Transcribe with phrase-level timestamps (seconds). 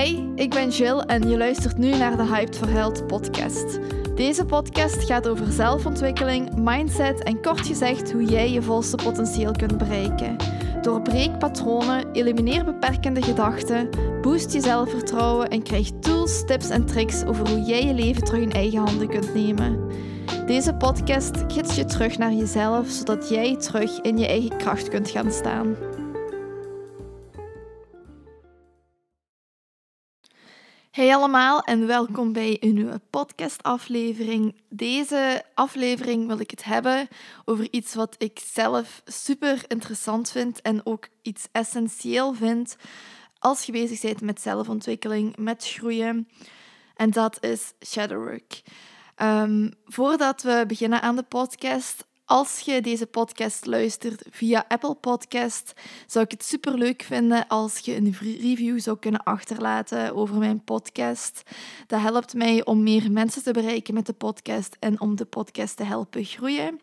[0.00, 3.78] Hey, ik ben Jill en je luistert nu naar de Hyped for Health podcast.
[4.14, 9.78] Deze podcast gaat over zelfontwikkeling, mindset en kort gezegd hoe jij je volste potentieel kunt
[9.78, 10.36] bereiken.
[10.82, 13.88] Doorbreek patronen, elimineer beperkende gedachten,
[14.22, 18.42] boost je zelfvertrouwen en krijg tools, tips en tricks over hoe jij je leven terug
[18.42, 19.90] in eigen handen kunt nemen.
[20.46, 25.10] Deze podcast gids je terug naar jezelf, zodat jij terug in je eigen kracht kunt
[25.10, 25.76] gaan staan.
[30.90, 34.60] Hey allemaal en welkom bij een nieuwe podcastaflevering.
[34.68, 37.08] Deze aflevering wil ik het hebben
[37.44, 42.76] over iets wat ik zelf super interessant vind en ook iets essentieel vind
[43.38, 46.28] als je bezig bent met zelfontwikkeling, met groeien.
[46.94, 48.62] En dat is shadowwork.
[49.16, 55.72] Um, voordat we beginnen aan de podcast, als je deze podcast luistert via Apple Podcast,
[56.06, 60.64] zou ik het super leuk vinden als je een review zou kunnen achterlaten over mijn
[60.64, 61.42] podcast.
[61.86, 65.76] Dat helpt mij om meer mensen te bereiken met de podcast en om de podcast
[65.76, 66.80] te helpen groeien.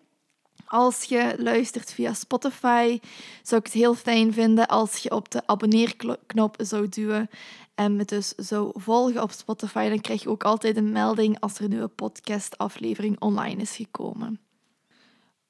[0.65, 2.99] Als je luistert via Spotify,
[3.43, 7.29] zou ik het heel fijn vinden als je op de abonneerknop zou duwen
[7.75, 9.89] en me dus zou volgen op Spotify.
[9.89, 14.46] Dan krijg je ook altijd een melding als er een nieuwe podcastaflevering online is gekomen.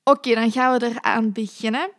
[0.07, 1.89] Oké, dan gaan we eraan beginnen.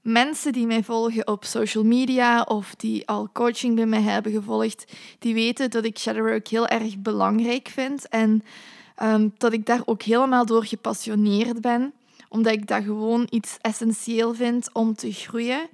[0.00, 4.84] Mensen die mij volgen op social media of die al coaching bij mij hebben gevolgd,
[5.18, 8.42] die weten dat ik shadowwork heel erg belangrijk vind en
[9.02, 11.92] um, dat ik daar ook helemaal door gepassioneerd ben,
[12.28, 15.68] omdat ik dat gewoon iets essentieel vind om te groeien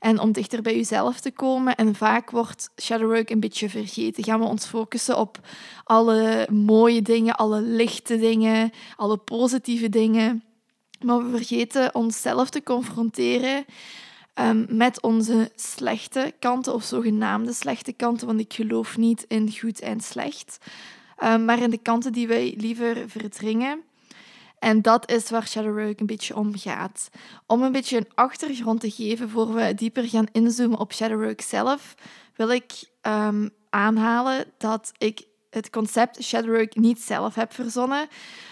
[0.00, 1.74] en om dichter bij jezelf te komen.
[1.76, 4.24] En vaak wordt shadowwork een beetje vergeten.
[4.24, 5.38] Gaan we ons focussen op
[5.84, 10.42] alle mooie dingen, alle lichte dingen, alle positieve dingen.
[11.00, 13.64] Maar we vergeten onszelf te confronteren
[14.34, 19.80] um, met onze slechte kanten of zogenaamde slechte kanten, want ik geloof niet in goed
[19.80, 20.58] en slecht,
[21.24, 23.82] um, maar in de kanten die wij liever verdringen.
[24.58, 27.10] En dat is waar Shadowwork een beetje om gaat.
[27.46, 31.94] Om een beetje een achtergrond te geven voor we dieper gaan inzoomen op Shadowwork zelf,
[32.36, 38.08] wil ik um, aanhalen dat ik het concept Shadowwork niet zelf heb verzonnen.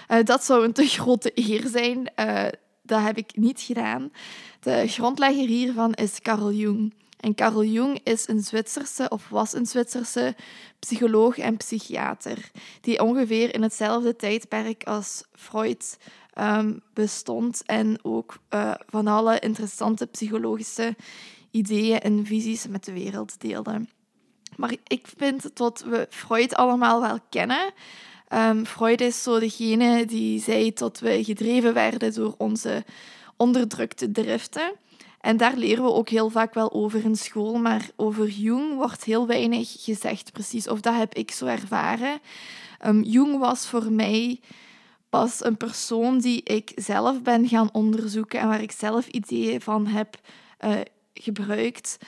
[0.09, 2.13] Uh, dat zou een te grote eer zijn.
[2.17, 2.45] Uh,
[2.83, 4.13] dat heb ik niet gedaan.
[4.61, 6.95] De grondlegger hiervan is Carl Jung.
[7.21, 10.37] En Carl Jung is een Zwitserse, of was een Zwitserse,
[10.79, 12.51] psycholoog en psychiater,
[12.81, 15.99] die ongeveer in hetzelfde tijdperk als Freud
[16.41, 20.97] um, bestond en ook uh, van alle interessante psychologische
[21.51, 23.87] ideeën en visies met de wereld deelde.
[24.57, 27.73] Maar ik vind dat we Freud allemaal wel kennen.
[28.35, 32.85] Um, Freud is zo degene die zei dat we gedreven werden door onze
[33.37, 34.73] onderdrukte driften.
[35.21, 39.05] En daar leren we ook heel vaak wel over in school, maar over Jung wordt
[39.05, 40.69] heel weinig gezegd precies.
[40.69, 42.21] Of dat heb ik zo ervaren.
[42.87, 44.41] Um, Jung was voor mij
[45.09, 49.87] pas een persoon die ik zelf ben gaan onderzoeken en waar ik zelf ideeën van
[49.87, 50.21] heb
[50.65, 50.75] uh,
[51.15, 51.99] gebruikt.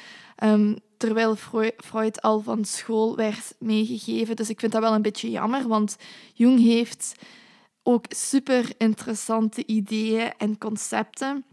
[0.45, 1.37] Um, terwijl
[1.77, 4.37] Freud al van school werd meegegeven.
[4.37, 5.97] Dus ik vind dat wel een beetje jammer, want
[6.34, 7.15] Jung heeft
[7.83, 11.44] ook super interessante ideeën en concepten.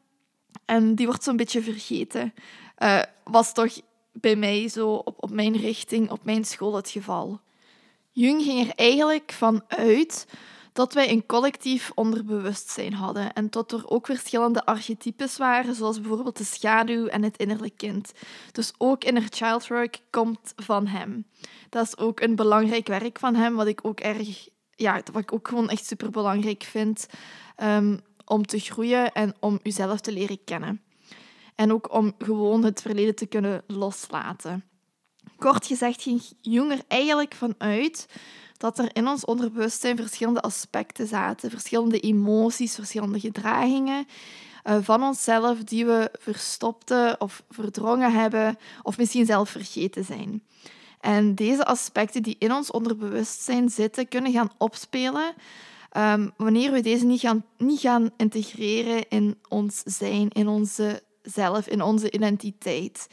[0.65, 2.33] En die wordt zo'n beetje vergeten.
[2.77, 3.79] Uh, was toch
[4.11, 7.39] bij mij zo op, op mijn richting, op mijn school het geval.
[8.11, 10.27] Jung ging er eigenlijk van uit
[10.77, 16.37] dat wij een collectief onderbewustzijn hadden en dat er ook verschillende archetypes waren, zoals bijvoorbeeld
[16.37, 18.11] de schaduw en het innerlijk kind.
[18.51, 21.25] Dus ook inner child work komt van hem.
[21.69, 25.33] Dat is ook een belangrijk werk van hem, wat ik ook erg, ja, wat ik
[25.33, 27.07] ook gewoon echt super belangrijk vind
[27.63, 30.81] um, om te groeien en om uzelf te leren kennen.
[31.55, 34.63] En ook om gewoon het verleden te kunnen loslaten.
[35.37, 38.07] Kort gezegd ging Jung er eigenlijk vanuit
[38.57, 44.07] dat er in ons onderbewustzijn verschillende aspecten zaten, verschillende emoties, verschillende gedragingen
[44.63, 50.43] uh, van onszelf die we verstopten of verdrongen hebben of misschien zelf vergeten zijn.
[50.99, 55.33] En deze aspecten die in ons onderbewustzijn zitten, kunnen gaan opspelen
[55.97, 61.67] um, wanneer we deze niet gaan, niet gaan integreren in ons zijn, in onze zelf,
[61.67, 63.07] in onze identiteit.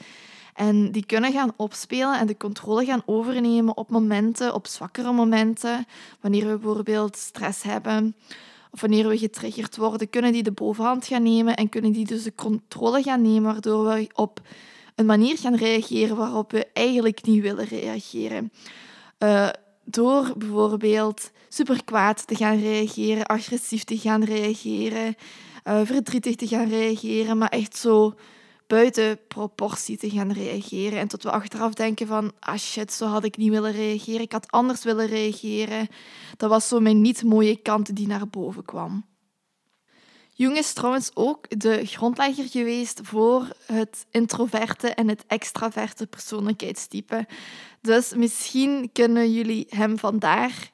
[0.54, 5.86] En die kunnen gaan opspelen en de controle gaan overnemen op momenten, op zwakkere momenten.
[6.20, 8.16] Wanneer we bijvoorbeeld stress hebben
[8.70, 12.22] of wanneer we getriggerd worden, kunnen die de bovenhand gaan nemen en kunnen die dus
[12.22, 14.40] de controle gaan nemen, waardoor we op
[14.94, 18.52] een manier gaan reageren waarop we eigenlijk niet willen reageren.
[19.18, 19.48] Uh,
[19.84, 25.14] door bijvoorbeeld super kwaad te gaan reageren, agressief te gaan reageren,
[25.64, 28.14] uh, verdrietig te gaan reageren, maar echt zo
[28.66, 30.98] buiten proportie te gaan reageren.
[30.98, 34.20] En tot we achteraf denken van, ah shit, zo had ik niet willen reageren.
[34.20, 35.88] Ik had anders willen reageren.
[36.36, 39.04] Dat was zo mijn niet mooie kant die naar boven kwam.
[40.36, 47.26] Jung is trouwens ook de grondlegger geweest voor het introverte en het extraverte persoonlijkheidstype.
[47.80, 50.70] Dus misschien kunnen jullie hem vandaar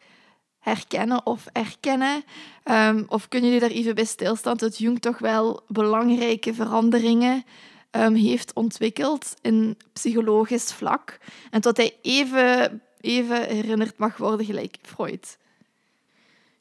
[0.58, 2.24] herkennen of erkennen.
[2.64, 7.44] Um, of kunnen jullie daar even bij stilstaan dat Jung toch wel belangrijke veranderingen
[7.90, 11.18] um, heeft ontwikkeld in psychologisch vlak.
[11.50, 15.38] En dat hij even, even herinnerd mag worden gelijk Freud.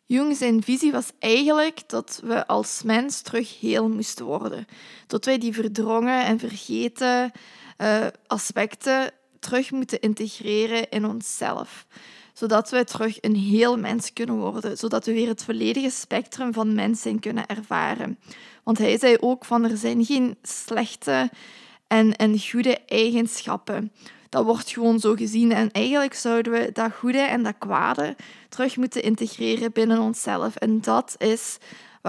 [0.05, 4.67] Jung zijn visie was eigenlijk dat we als mens terug heel moesten worden.
[5.07, 7.31] Dat wij die verdrongen en vergeten
[7.77, 11.85] uh, aspecten terug moeten integreren in onszelf.
[12.33, 14.77] Zodat we terug een heel mens kunnen worden.
[14.77, 18.19] Zodat we weer het volledige spectrum van mens zijn kunnen ervaren.
[18.63, 21.29] Want hij zei ook van er zijn geen slechte
[21.87, 23.91] en, en goede eigenschappen
[24.29, 25.51] dat wordt gewoon zo gezien.
[25.51, 28.15] En eigenlijk zouden we dat goede en dat kwade
[28.49, 30.55] terug moeten integreren binnen onszelf.
[30.55, 31.57] En dat is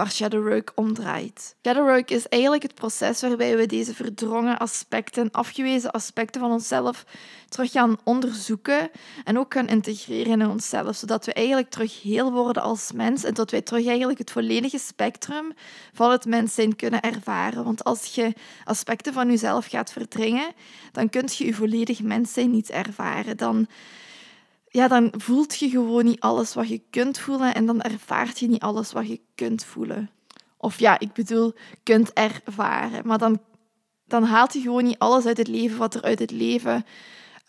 [0.01, 1.55] waar shadowwork om draait.
[1.65, 7.05] Shadowwork is eigenlijk het proces waarbij we deze verdrongen aspecten, afgewezen aspecten van onszelf
[7.49, 8.89] terug gaan onderzoeken
[9.23, 13.33] en ook gaan integreren in onszelf, zodat we eigenlijk terug heel worden als mens en
[13.33, 15.53] dat wij terug eigenlijk het volledige spectrum
[15.93, 17.63] van het mens zijn kunnen ervaren.
[17.63, 18.33] Want als je
[18.63, 20.51] aspecten van jezelf gaat verdringen,
[20.91, 23.37] dan kun je je volledig mens zijn niet ervaren.
[23.37, 23.67] Dan
[24.73, 28.47] ja, dan voelt je gewoon niet alles wat je kunt voelen en dan ervaart je
[28.47, 30.09] niet alles wat je kunt voelen.
[30.57, 31.53] Of ja, ik bedoel,
[31.83, 33.07] kunt ervaren.
[33.07, 33.39] Maar dan,
[34.05, 36.85] dan haalt je gewoon niet alles uit het leven wat er uit het leven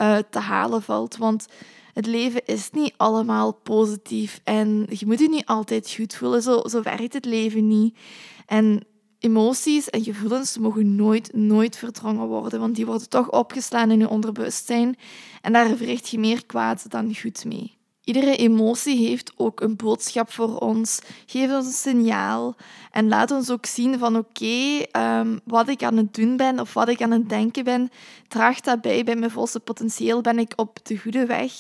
[0.01, 1.17] uh, te halen valt.
[1.17, 1.47] Want
[1.93, 6.43] het leven is niet allemaal positief en je moet je niet altijd goed voelen.
[6.43, 7.99] Zo, zo werkt het leven niet.
[8.47, 8.87] En
[9.23, 14.09] emoties en gevoelens mogen nooit, nooit verdrongen worden, want die worden toch opgeslaan in je
[14.09, 14.97] onderbewustzijn
[15.41, 17.77] en daar verricht je meer kwaad dan goed mee.
[18.05, 21.01] Iedere emotie heeft ook een boodschap voor ons.
[21.27, 22.57] Geef ons een signaal
[22.91, 26.75] en laat ons ook zien van oké, ehm, wat ik aan het doen ben of
[26.75, 27.91] wat ik aan het denken ben,
[28.29, 31.53] draagt dat bij bij mijn volste potentieel, ben ik op de goede weg.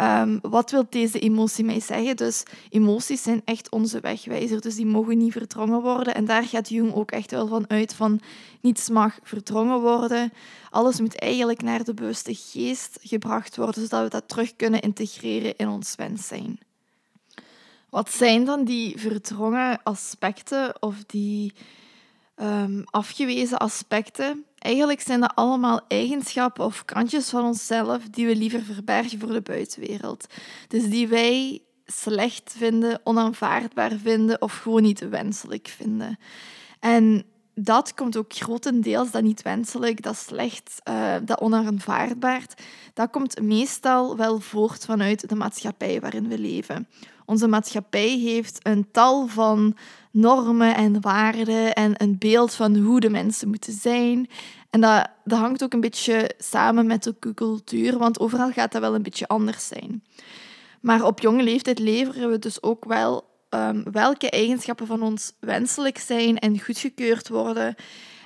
[0.00, 2.16] Um, wat wil deze emotie mij zeggen?
[2.16, 6.14] Dus emoties zijn echt onze wegwijzer, dus die mogen niet verdrongen worden.
[6.14, 8.20] En daar gaat Jung ook echt wel van uit van
[8.60, 10.32] niets mag verdrongen worden.
[10.70, 15.56] Alles moet eigenlijk naar de bewuste geest gebracht worden, zodat we dat terug kunnen integreren
[15.56, 16.58] in ons wens zijn.
[17.90, 21.52] Wat zijn dan die verdrongen aspecten of die
[22.36, 24.44] um, afgewezen aspecten?
[24.62, 29.40] Eigenlijk zijn dat allemaal eigenschappen of kantjes van onszelf die we liever verbergen voor de
[29.40, 30.26] buitenwereld.
[30.68, 36.18] Dus die wij slecht vinden, onaanvaardbaar vinden of gewoon niet wenselijk vinden.
[36.80, 37.24] En
[37.54, 42.46] dat komt ook grotendeels, dat niet wenselijk, dat slecht, uh, dat onaanvaardbaar,
[42.94, 46.88] dat komt meestal wel voort vanuit de maatschappij waarin we leven.
[47.26, 49.76] Onze maatschappij heeft een tal van
[50.10, 54.28] normen en waarden en een beeld van hoe de mensen moeten zijn.
[54.70, 58.80] En dat, dat hangt ook een beetje samen met de cultuur, want overal gaat dat
[58.80, 60.02] wel een beetje anders zijn.
[60.80, 65.98] Maar op jonge leeftijd leveren we dus ook wel um, welke eigenschappen van ons wenselijk
[65.98, 67.74] zijn en goedgekeurd worden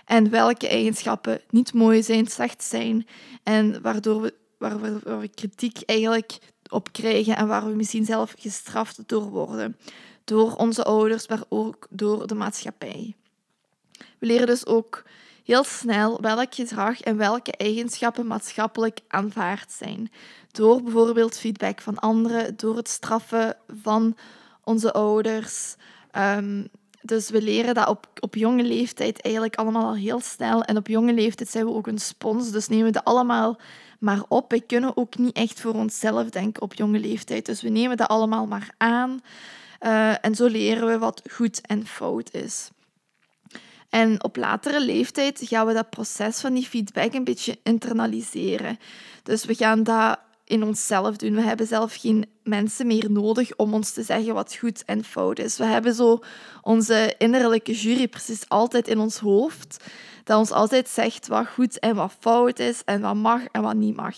[0.04, 3.06] en welke eigenschappen niet mooi zijn, slecht zijn
[3.42, 6.38] en waardoor we, waar we, waar we kritiek eigenlijk
[6.68, 9.76] op krijgen en waar we misschien zelf gestraft door worden.
[10.24, 13.14] Door onze ouders, maar ook door de maatschappij.
[14.18, 15.04] We leren dus ook
[15.44, 20.10] heel snel welk gedrag en welke eigenschappen maatschappelijk aanvaard zijn.
[20.50, 24.16] Door bijvoorbeeld feedback van anderen, door het straffen van
[24.64, 25.76] onze ouders.
[26.12, 26.68] Um,
[27.02, 30.62] dus we leren dat op, op jonge leeftijd eigenlijk allemaal al heel snel.
[30.62, 33.58] En op jonge leeftijd zijn we ook een spons, dus nemen we dat allemaal
[33.98, 34.50] maar op.
[34.50, 37.46] We kunnen ook niet echt voor onszelf denken op jonge leeftijd.
[37.46, 39.20] Dus we nemen dat allemaal maar aan.
[39.80, 42.70] Uh, en zo leren we wat goed en fout is.
[43.88, 48.78] En op latere leeftijd gaan we dat proces van die feedback een beetje internaliseren.
[49.22, 51.34] Dus we gaan dat in onszelf doen.
[51.34, 55.38] We hebben zelf geen mensen meer nodig om ons te zeggen wat goed en fout
[55.38, 55.56] is.
[55.56, 56.20] We hebben zo
[56.62, 59.84] onze innerlijke jury precies altijd in ons hoofd,
[60.26, 63.74] dat ons altijd zegt wat goed en wat fout is en wat mag en wat
[63.74, 64.16] niet mag.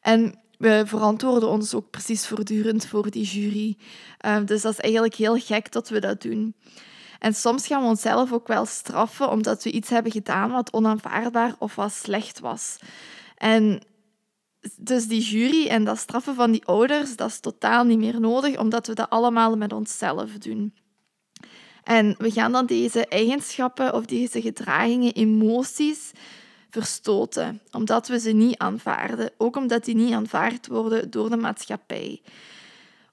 [0.00, 3.76] En we verantwoorden ons ook precies voortdurend voor die jury.
[4.18, 6.54] Ehm, dus dat is eigenlijk heel gek dat we dat doen.
[7.18, 11.54] En soms gaan we onszelf ook wel straffen omdat we iets hebben gedaan wat onaanvaardbaar
[11.58, 12.76] of wat slecht was.
[13.36, 13.82] En
[14.76, 18.58] dus die jury en dat straffen van die ouders, dat is totaal niet meer nodig,
[18.58, 20.74] omdat we dat allemaal met onszelf doen.
[21.84, 26.12] En we gaan dan deze eigenschappen of deze gedragingen, emoties,
[26.70, 29.30] verstoten, omdat we ze niet aanvaarden.
[29.36, 32.22] Ook omdat die niet aanvaard worden door de maatschappij.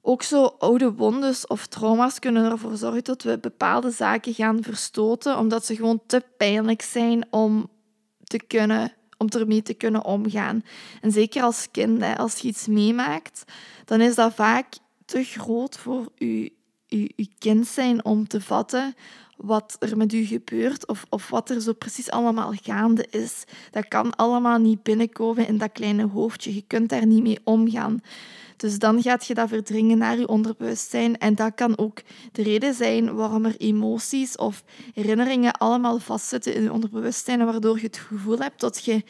[0.02, 5.38] Ook zo oude wondes of trauma's kunnen ervoor zorgen dat we bepaalde zaken gaan verstoten,
[5.38, 7.70] omdat ze gewoon te pijnlijk zijn om,
[8.24, 10.64] te kunnen, om ermee te kunnen omgaan.
[11.02, 13.44] En zeker als kind, als je iets meemaakt,
[13.86, 14.68] dan is dat vaak
[15.06, 16.52] te groot voor je,
[16.98, 18.96] je, kind zijn om te vatten
[19.38, 23.44] wat er met u gebeurt of, of wat er zo precies allemaal gaande is.
[23.72, 26.56] Dat kan allemaal niet binnenkomen in dat kleine hoofdje.
[26.56, 28.02] Je kunt daar niet mee omgaan.
[28.58, 31.18] Dus dan gaat je dat verdringen naar je onderbewustzijn.
[31.18, 36.64] En dat kan ook de reden zijn waarom er emoties of herinneringen allemaal vastzitten in
[36.64, 37.46] je onderbewustzijn.
[37.46, 39.04] Waardoor je het gevoel hebt dat je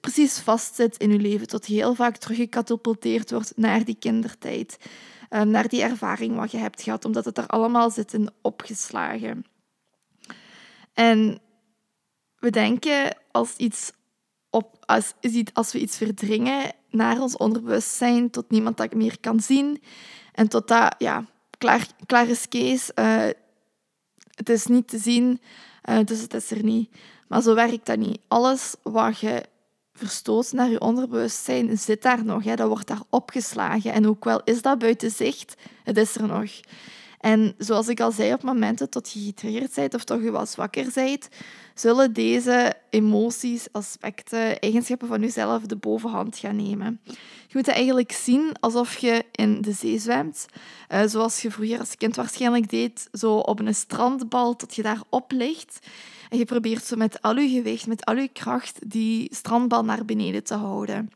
[0.00, 1.46] precies vastzit in je leven.
[1.46, 4.78] Tot je heel vaak teruggecatapulteerd wordt naar die kindertijd.
[5.28, 9.44] Ehm, naar die ervaring wat je hebt gehad, omdat het er allemaal zit in opgeslagen.
[10.94, 11.40] En
[12.38, 13.92] we denken als, iets
[14.50, 15.12] op, als,
[15.52, 19.82] als we iets verdringen naar ons onderbewustzijn, tot niemand dat meer kan zien
[20.32, 21.24] en tot dat, ja,
[21.58, 22.90] klaar, klaar is Kees.
[22.94, 23.26] Uh,
[24.34, 25.40] het is niet te zien,
[25.90, 26.90] uh, dus het is er niet.
[27.28, 28.20] Maar zo werkt dat niet.
[28.28, 29.42] Alles wat je
[29.96, 32.44] verstoot naar je onderbewustzijn zit daar nog.
[32.44, 32.54] Hè.
[32.54, 33.92] Dat wordt daar opgeslagen.
[33.92, 36.50] En ook wel is dat buiten zicht, het is er nog.
[37.20, 40.48] En zoals ik al zei, op momenten dat je getriggerd bent of toch je wat
[40.48, 41.28] zwakker bent,
[41.74, 47.00] zullen deze emoties, aspecten, eigenschappen van jezelf de bovenhand gaan nemen.
[47.46, 50.46] Je moet het eigenlijk zien alsof je in de zee zwemt,
[50.92, 55.32] uh, zoals je vroeger als kind waarschijnlijk deed, zo op een strandbal tot je daarop
[55.32, 55.78] ligt.
[56.28, 60.04] En je probeert zo met al je gewicht, met al je kracht, die strandbal naar
[60.04, 61.10] beneden te houden.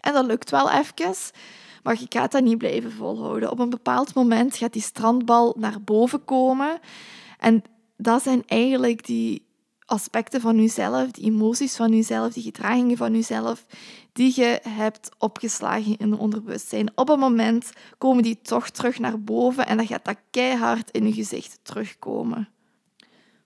[0.00, 1.14] En dat lukt wel even,
[1.82, 3.50] maar je gaat dat niet blijven volhouden.
[3.50, 6.78] Op een bepaald moment gaat die strandbal naar boven komen.
[7.38, 7.62] En
[7.96, 9.44] dat zijn eigenlijk die
[9.84, 13.66] aspecten van jezelf, die emoties van jezelf, die gedragingen van jezelf,
[14.12, 16.90] die je hebt opgeslagen in de onderbewustzijn.
[16.94, 21.06] Op een moment komen die toch terug naar boven en dan gaat dat keihard in
[21.06, 22.48] je gezicht terugkomen.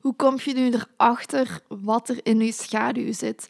[0.00, 3.48] Hoe kom je nu erachter wat er in je schaduw zit?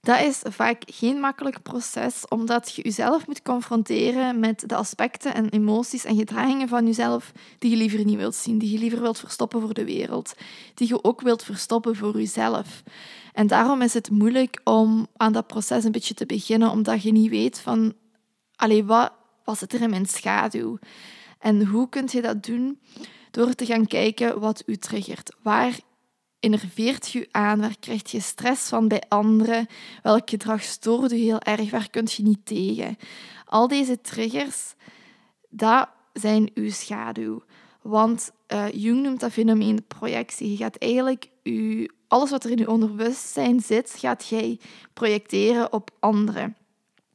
[0.00, 5.48] Dat is vaak geen makkelijk proces, omdat je jezelf moet confronteren met de aspecten en
[5.48, 9.18] emoties en gedragingen van jezelf die je liever niet wilt zien, die je liever wilt
[9.18, 10.34] verstoppen voor de wereld,
[10.74, 12.82] die je ook wilt verstoppen voor jezelf.
[13.32, 17.12] En daarom is het moeilijk om aan dat proces een beetje te beginnen, omdat je
[17.12, 17.94] niet weet van,
[18.56, 19.12] allee, wat,
[19.44, 20.78] wat zit er in mijn schaduw?
[21.38, 22.78] En hoe kun je dat doen?
[23.32, 25.34] Door te gaan kijken wat u triggert.
[25.42, 25.78] Waar
[26.40, 27.60] innerveert u aan?
[27.60, 29.66] Waar krijg je stress van bij anderen?
[30.02, 31.70] Welk gedrag stoort u heel erg?
[31.70, 32.96] Waar kunt je niet tegen?
[33.44, 34.74] Al deze triggers,
[35.48, 37.42] dat zijn uw schaduw.
[37.82, 40.50] Want uh, Jung noemt dat fenomeen projectie.
[40.50, 44.60] Je gaat eigenlijk u, alles wat er in je onderbewustzijn zit, gaat jij
[44.92, 46.56] projecteren op anderen.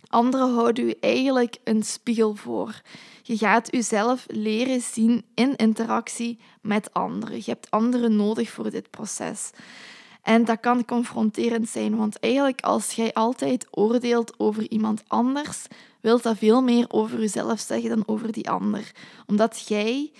[0.09, 2.81] Anderen houden u eigenlijk een spiegel voor.
[3.23, 7.37] Je gaat jezelf leren zien in interactie met anderen.
[7.37, 9.51] Je hebt anderen nodig voor dit proces.
[10.21, 15.65] En dat kan confronterend zijn, want eigenlijk als jij altijd oordeelt over iemand anders,
[16.01, 18.91] wil dat veel meer over jezelf zeggen dan over die ander.
[19.25, 20.11] Omdat jij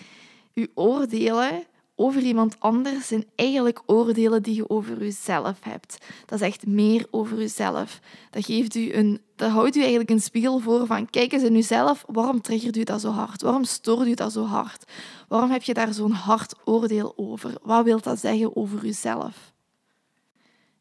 [0.54, 1.64] je oordelen
[2.00, 5.98] over iemand anders zijn eigenlijk oordelen die je over jezelf hebt.
[6.26, 8.00] Dat is echt meer over jezelf.
[8.30, 11.54] Dat, geeft u een, dat houdt u eigenlijk een spiegel voor van kijk eens in
[11.54, 13.42] jezelf, waarom triggert u dat zo hard?
[13.42, 14.92] Waarom stoort u dat zo hard?
[15.28, 17.54] Waarom heb je daar zo'n hard oordeel over?
[17.62, 19.54] Wat wil dat zeggen over jezelf?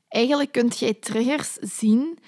[0.08, 2.18] Eigenlijk kunt jij triggers zien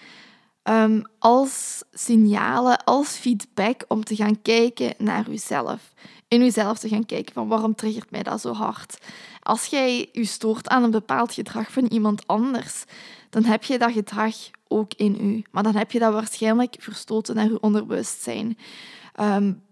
[0.65, 5.93] um, als signalen, als feedback om te gaan kijken naar jezelf
[6.29, 8.99] in jezelf te gaan kijken van waarom triggert mij dat zo hard.
[9.43, 12.85] Als jij je stoort aan een bepaald gedrag van iemand anders,
[13.31, 14.35] dan heb je dat gedrag
[14.69, 15.43] ook in u.
[15.51, 18.59] Maar dan heb je dat waarschijnlijk verstoten naar je onderbewustzijn.
[19.21, 19.63] Um,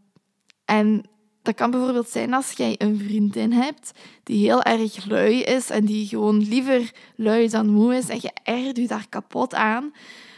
[0.64, 1.04] en
[1.42, 3.90] dat kan bijvoorbeeld zijn als jij een vriendin hebt
[4.22, 8.30] die heel erg lui is en die gewoon liever lui dan moe is en je
[8.42, 9.92] ergert je daar kapot aan,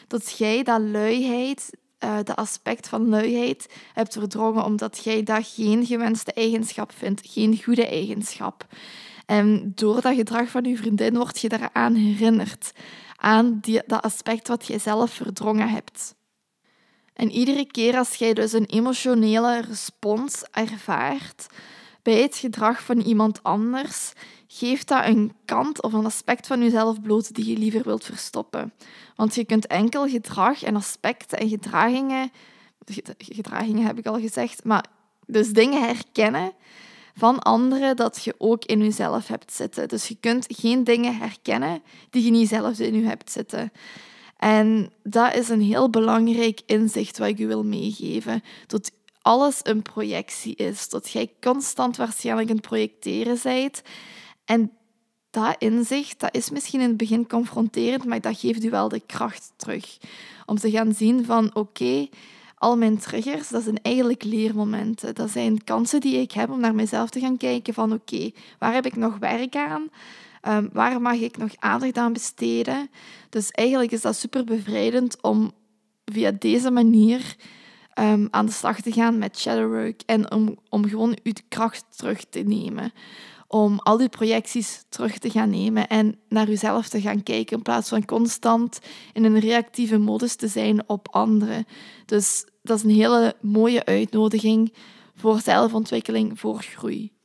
[0.06, 1.70] dat jij dat luiheid
[2.05, 7.62] uh, de aspect van luiheid hebt verdrongen omdat jij dat geen gewenste eigenschap vindt, geen
[7.62, 8.67] goede eigenschap.
[9.26, 12.73] En door dat gedrag van je vriendin word je daaraan herinnerd,
[13.17, 16.14] aan die, dat aspect wat jij zelf verdrongen hebt.
[17.14, 21.47] En iedere keer als jij dus een emotionele respons ervaart
[22.02, 24.12] bij het gedrag van iemand anders,
[24.49, 28.73] geeft dat een kant of een aspect van jezelf bloot die je liever wilt verstoppen.
[29.17, 32.31] Want je kunt enkel gedrag en aspecten en gedragingen,
[33.19, 34.85] gedragingen heb ik al gezegd, maar
[35.26, 36.52] dus dingen herkennen
[37.14, 39.88] van anderen dat je ook in jezelf hebt zitten.
[39.88, 43.73] Dus je kunt geen dingen herkennen die je niet zelf in je hebt zitten.
[44.37, 48.43] En dat is een heel belangrijk inzicht wat ik u wil meegeven.
[48.67, 50.88] Dat alles een projectie is.
[50.88, 53.83] Dat jij constant waarschijnlijk een projecteren bent.
[54.49, 54.73] En
[55.31, 59.02] dat inzicht, dat is misschien in het begin confronterend, maar dat geeft u wel de
[59.07, 59.99] kracht terug.
[60.47, 62.09] Om te gaan zien van, oké,
[62.55, 65.14] al mijn triggers, dat zijn eigenlijk leermomenten.
[65.14, 68.73] Dat zijn kansen die ik heb om naar mezelf te gaan kijken van, oké, waar
[68.73, 69.88] heb ik nog werk aan?
[70.49, 72.90] Um, waar mag ik nog aandacht aan besteden?
[73.28, 75.52] Dus eigenlijk is dat super bevrijdend om
[76.05, 77.37] via deze manier
[78.00, 82.25] um, aan de slag te gaan met shadowwork en om, om gewoon uw kracht terug
[82.25, 82.93] te nemen
[83.49, 87.62] om al die projecties terug te gaan nemen en naar uzelf te gaan kijken in
[87.62, 88.78] plaats van constant
[89.12, 91.67] in een reactieve modus te zijn op anderen.
[92.07, 94.75] Dus dat is een hele mooie uitnodiging
[95.14, 97.17] voor zelfontwikkeling, voor groei.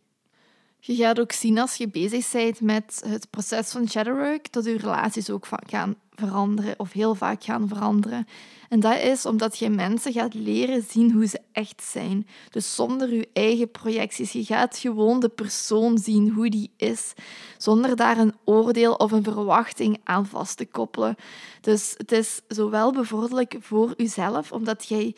[0.86, 4.78] Je gaat ook zien als je bezig bent met het proces van shadowwork, dat je
[4.78, 8.28] relaties ook gaan veranderen of heel vaak gaan veranderen.
[8.70, 12.28] En dat is omdat je mensen gaat leren zien hoe ze echt zijn.
[12.50, 14.32] Dus zonder je eigen projecties.
[14.32, 17.14] Je gaat gewoon de persoon zien hoe die is,
[17.58, 21.16] zonder daar een oordeel of een verwachting aan vast te koppelen.
[21.62, 25.16] Dus het is zowel bevorderlijk voor jezelf, omdat jij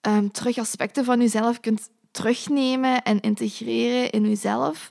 [0.00, 4.90] um, terug aspecten van jezelf kunt terugnemen en integreren in jezelf.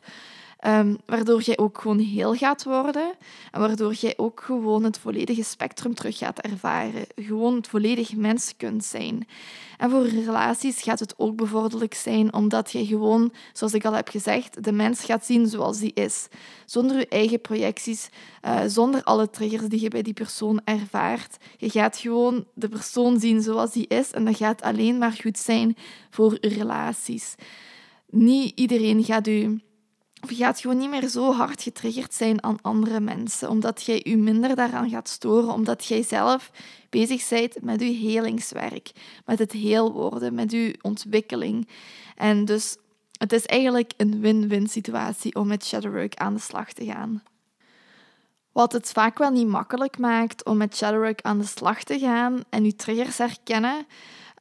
[0.67, 3.13] Um, waardoor jij ook gewoon heel gaat worden
[3.51, 7.05] en waardoor jij ook gewoon het volledige spectrum terug gaat ervaren.
[7.15, 9.27] Gewoon het volledig mens kunt zijn.
[9.77, 14.07] En voor relaties gaat het ook bevorderlijk zijn, omdat je gewoon, zoals ik al heb
[14.07, 16.27] gezegd, de mens gaat zien zoals die is.
[16.65, 18.09] Zonder je eigen projecties,
[18.45, 21.37] uh, zonder alle triggers die je bij die persoon ervaart.
[21.57, 25.37] Je gaat gewoon de persoon zien zoals die is en dat gaat alleen maar goed
[25.37, 25.75] zijn
[26.09, 27.35] voor relaties.
[28.09, 29.61] Niet iedereen gaat u
[30.23, 34.01] of je gaat gewoon niet meer zo hard getriggerd zijn aan andere mensen, omdat jij
[34.03, 36.51] je minder daaraan gaat storen, omdat jij zelf
[36.89, 38.91] bezig bent met je helingswerk,
[39.25, 41.67] met het heel worden, met je ontwikkeling.
[42.15, 42.77] En dus
[43.17, 47.23] het is eigenlijk een win-win situatie om met shadowwork aan de slag te gaan.
[48.51, 52.43] Wat het vaak wel niet makkelijk maakt om met shadowwork aan de slag te gaan
[52.49, 53.85] en je triggers herkennen,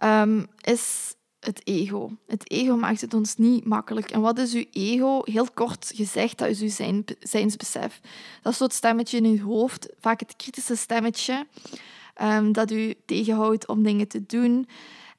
[0.05, 2.11] um, is het ego.
[2.27, 4.11] Het ego maakt het ons niet makkelijk.
[4.11, 5.21] En wat is uw ego?
[5.25, 8.01] Heel kort gezegd, dat is uw zijn, zijnsbesef.
[8.43, 11.47] Dat is het stemmetje in uw hoofd, vaak het kritische stemmetje,
[12.23, 14.67] um, dat u tegenhoudt om dingen te doen.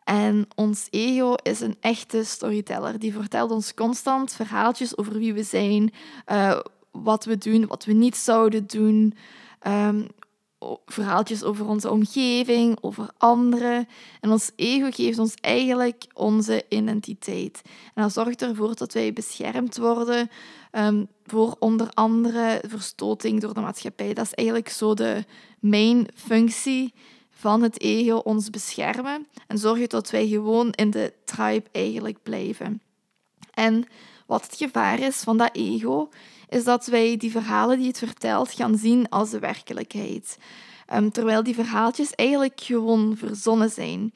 [0.04, 3.00] En ons ego is een echte storyteller.
[3.00, 5.94] Die vertelt ons constant verhaaltjes over wie we zijn,
[6.32, 6.60] uh,
[6.92, 9.14] wat we doen, wat we niet zouden doen,
[9.68, 10.08] um,
[10.86, 13.88] verhaaltjes over onze omgeving, over anderen.
[14.22, 17.62] En ons ego geeft ons eigenlijk onze identiteit.
[17.94, 20.30] En dat zorgt ervoor dat wij beschermd worden
[20.72, 24.14] um, voor onder andere verstoting door de maatschappij.
[24.14, 25.26] Dat is eigenlijk zo de
[25.60, 26.94] main functie
[27.30, 32.82] van het ego, ons beschermen en zorgen dat wij gewoon in de tribe eigenlijk blijven.
[33.54, 33.88] En
[34.26, 36.10] wat het gevaar is van dat ego,
[36.54, 40.38] is dat wij die verhalen die het vertelt gaan zien als de werkelijkheid.
[40.94, 44.14] Um, terwijl die verhaaltjes eigenlijk gewoon verzonnen zijn.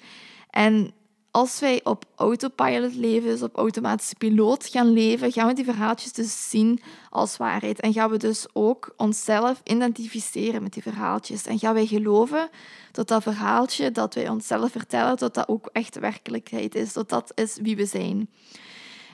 [0.49, 0.91] En
[1.31, 6.13] als wij op autopilot leven, dus op automatische piloot gaan leven, gaan we die verhaaltjes
[6.13, 7.79] dus zien als waarheid.
[7.79, 11.45] En gaan we dus ook onszelf identificeren met die verhaaltjes.
[11.45, 12.49] En gaan wij geloven
[12.91, 16.93] dat dat verhaaltje dat wij onszelf vertellen, dat dat ook echt werkelijkheid is.
[16.93, 18.29] Dat dat is wie we zijn.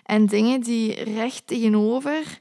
[0.03, 2.39] En dingen die recht tegenover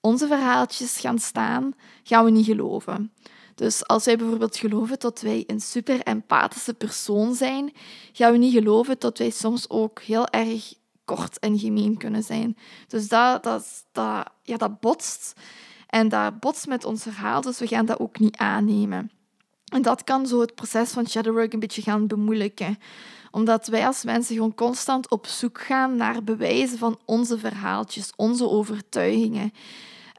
[0.00, 3.12] onze verhaaltjes gaan staan, gaan we niet geloven.
[3.54, 7.72] Dus als wij bijvoorbeeld geloven dat wij een super empathische persoon zijn,
[8.12, 12.56] gaan we niet geloven dat wij soms ook heel erg kort en gemeen kunnen zijn.
[12.86, 15.32] Dus dat, dat, dat, ja, dat botst.
[15.86, 19.10] En dat botst met ons verhaal, dus we gaan dat ook niet aannemen.
[19.70, 22.78] En dat kan zo het proces van shadowwork een beetje gaan bemoeilijken
[23.30, 28.48] omdat wij als mensen gewoon constant op zoek gaan naar bewijzen van onze verhaaltjes, onze
[28.48, 29.52] overtuigingen.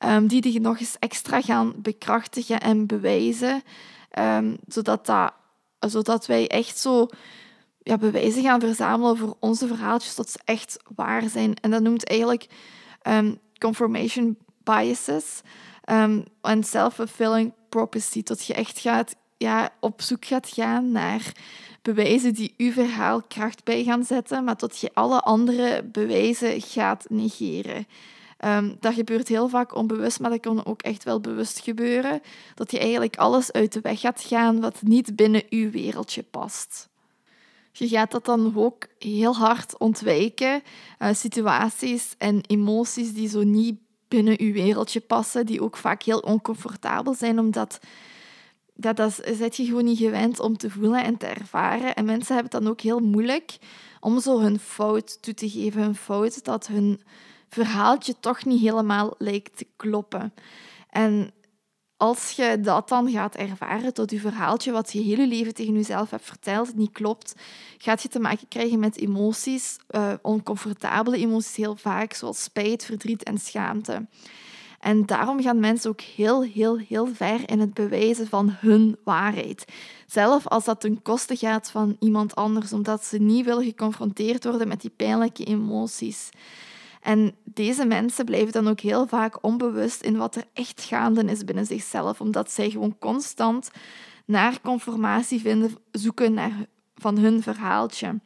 [0.06, 3.64] Um, die die nog eens extra gaan bekrachtigen en bewijzen.
[4.20, 5.34] Um, zodat, dat,
[5.80, 7.08] zodat wij echt zo
[7.80, 11.56] ja, bewijzen gaan verzamelen voor onze verhaaltjes tot ze echt waar zijn.
[11.56, 12.48] En dat noemt eigenlijk
[13.08, 15.42] um, confirmation biases
[16.42, 18.24] en self-fulfilling prophecy.
[18.24, 21.32] Dat je echt gaat, ja, op zoek gaat gaan naar
[21.82, 27.06] bewijzen die uw verhaal kracht bij gaan zetten, maar tot je alle andere bewijzen gaat
[27.10, 27.88] negeren.
[28.46, 32.22] Um, dat gebeurt heel vaak onbewust, maar dat kan ook echt wel bewust gebeuren.
[32.56, 36.90] Dat je eigenlijk alles uit de weg gaat gaan wat niet binnen uw wereldje past.
[37.72, 40.62] Je gaat dat dan ook heel hard ontwijken.
[41.00, 46.20] Uh, situaties en emoties die zo niet binnen je wereldje passen, die ook vaak heel
[46.20, 47.80] oncomfortabel zijn, omdat
[48.82, 51.96] dat, dat zet je gewoon niet gewend om te voelen en te ervaren.
[51.96, 53.58] En mensen hebben het dan ook heel moeilijk
[54.00, 55.82] om zo hun fout toe te geven.
[55.82, 57.02] Hun fout dat hun
[57.50, 60.34] verhaaltje toch niet helemaal lijkt te kloppen.
[60.90, 61.32] En
[61.98, 66.10] als je dat dan gaat ervaren, tot je verhaaltje wat je hele leven tegen jezelf
[66.10, 67.36] hebt verteld niet klopt,
[67.78, 73.24] gaat je te maken krijgen met emoties, uh, oncomfortabele emoties heel vaak, zoals spijt, verdriet
[73.24, 74.08] en schaamte.
[74.82, 79.66] En daarom gaan mensen ook heel, heel, heel ver in het bewijzen van hun waarheid.
[80.08, 84.68] Zelf als dat ten koste gaat van iemand anders, omdat ze niet willen geconfronteerd worden
[84.68, 86.30] met die pijnlijke emoties.
[87.02, 91.44] En deze mensen blijven dan ook heel vaak onbewust in wat er echt gaande is
[91.44, 93.72] binnen zichzelf, omdat zij gewoon constant
[94.26, 96.66] naar conformatie vinden, zoeken naar,
[96.96, 98.20] van hun verhaaltje.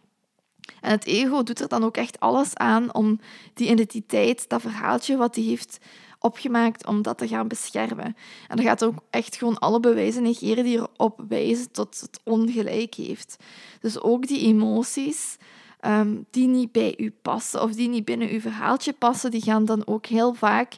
[0.82, 3.20] En het ego doet er dan ook echt alles aan om
[3.54, 5.78] die identiteit, dat verhaaltje wat hij heeft
[6.20, 8.16] opgemaakt, om dat te gaan beschermen.
[8.48, 12.94] En dan gaat ook echt gewoon alle bewijzen negeren die erop wijzen tot het ongelijk
[12.96, 13.38] heeft.
[13.80, 15.38] Dus ook die emoties
[15.86, 19.66] Ehm, die niet bij u passen of die niet binnen uw verhaaltje passen, die gaan
[19.66, 20.78] dan ook heel vaak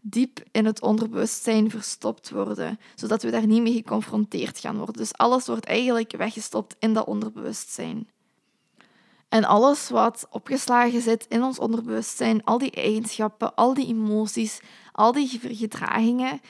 [0.00, 4.94] diep in het onderbewustzijn verstopt worden, zodat we daar niet mee geconfronteerd gaan worden.
[4.94, 8.08] Dus alles wordt eigenlijk weggestopt in dat onderbewustzijn.
[9.28, 14.60] En alles wat opgeslagen zit in ons onderbewustzijn, al die eigenschappen, al die emoties,
[14.92, 16.40] al die gedragingen,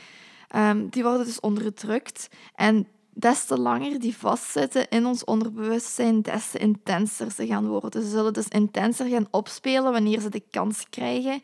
[0.56, 2.28] um, die worden dus onderdrukt.
[2.54, 2.86] En
[3.18, 8.02] des te langer die vastzitten in ons onderbewustzijn, des te intenser ze gaan worden.
[8.02, 11.42] Ze zullen dus intenser gaan opspelen wanneer ze de kans krijgen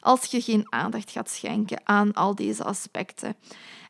[0.00, 3.36] als je geen aandacht gaat schenken aan al deze aspecten.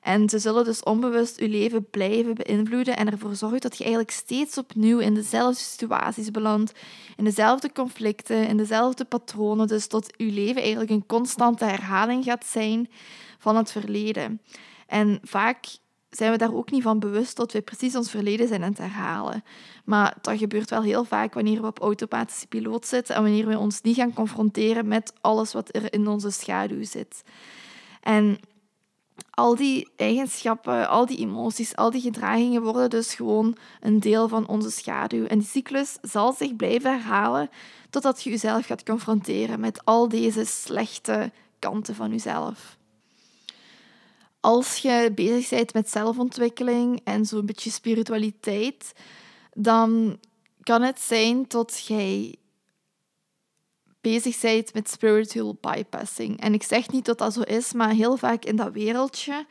[0.07, 4.13] En ze zullen dus onbewust je leven blijven beïnvloeden en ervoor zorgen dat je eigenlijk
[4.13, 6.73] steeds opnieuw in dezelfde situaties belandt,
[7.17, 9.67] in dezelfde conflicten, in dezelfde patronen.
[9.67, 12.91] Dus tot je leven eigenlijk een constante herhaling gaat zijn
[13.39, 14.41] van het verleden.
[14.87, 15.67] En vaak
[16.11, 18.79] zijn we daar ook niet van bewust dat we precies ons verleden zijn aan het
[18.79, 19.45] herhalen.
[19.85, 23.59] Maar dat gebeurt wel heel vaak wanneer we op automatische piloot zitten en wanneer we
[23.59, 27.23] ons niet gaan confronteren met alles wat er in onze schaduw zit.
[28.01, 28.39] En
[29.37, 34.49] al die eigenschappen, al die emoties, al die gedragingen worden dus gewoon een deel van
[34.49, 35.25] onze schaduw.
[35.25, 37.51] En die cyclus zal zich blijven herhalen
[37.91, 42.77] totdat je jezelf gaat confronteren met al deze slechte kanten van jezelf
[44.47, 48.93] als je bezig bent met zelfontwikkeling en zo'n beetje spiritualiteit,
[49.53, 50.19] dan
[50.63, 52.37] kan het zijn dat jij
[54.11, 56.41] bezig bent met spiritual bypassing.
[56.41, 59.47] En ik zeg niet dat dat zo is, maar heel vaak in dat wereldje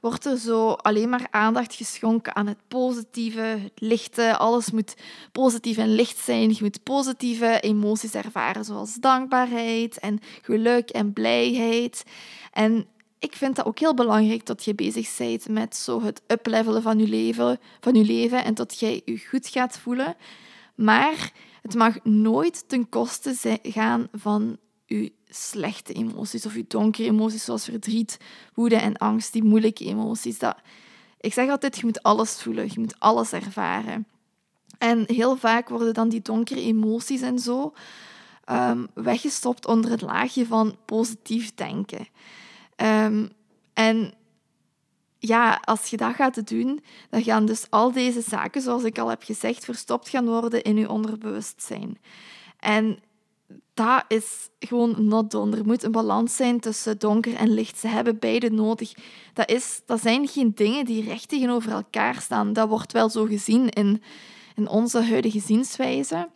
[0.00, 4.36] wordt er zo alleen maar aandacht geschonken aan het positieve, het lichte.
[4.36, 4.94] Alles moet
[5.32, 6.48] positief en licht zijn.
[6.48, 12.04] Je moet positieve emoties ervaren, zoals dankbaarheid en geluk en blijheid.
[12.52, 12.86] En
[13.18, 16.98] ik vind dat ook heel belangrijk dat je bezig bent met zo het uplevelen van
[16.98, 20.16] je leven, van je leven en dat jij je goed gaat voelen.
[20.74, 21.32] Maar
[21.62, 27.64] het mag nooit ten koste gaan van je slechte emoties of je donkere emoties, zoals
[27.64, 28.18] verdriet,
[28.54, 30.38] woede en angst, die moeilijke emoties.
[30.38, 30.56] Dat,
[31.20, 34.06] ik zeg altijd, je moet alles voelen, je moet alles ervaren.
[34.78, 37.72] En heel vaak worden dan die donkere emoties en zo
[38.50, 42.06] um, weggestopt onder het laagje van positief denken.
[42.76, 43.30] Um,
[43.72, 44.14] en
[45.24, 49.08] ja, als je dat gaat doen, dan gaan dus al deze zaken, zoals ik al
[49.08, 51.98] heb gezegd, verstopt gaan worden in je onderbewustzijn.
[52.58, 52.98] En
[53.74, 55.56] dat is gewoon not done.
[55.56, 57.78] Er moet een balans zijn tussen donker en licht.
[57.78, 58.92] Ze hebben beide nodig.
[59.32, 62.52] Dat, is, dat zijn geen dingen die recht tegenover elkaar staan.
[62.52, 64.02] Dat wordt wel zo gezien in,
[64.54, 66.28] in onze huidige zienswijze.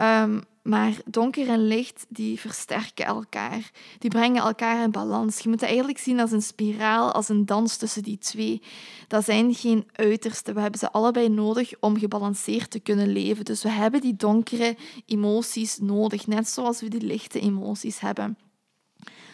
[0.00, 3.70] Um, maar donker en licht, die versterken elkaar.
[3.98, 5.38] Die brengen elkaar in balans.
[5.38, 8.62] Je moet het eigenlijk zien als een spiraal, als een dans tussen die twee.
[9.06, 10.54] Dat zijn geen uitersten.
[10.54, 13.44] We hebben ze allebei nodig om gebalanceerd te kunnen leven.
[13.44, 14.76] Dus we hebben die donkere
[15.06, 18.38] emoties nodig, net zoals we die lichte emoties hebben.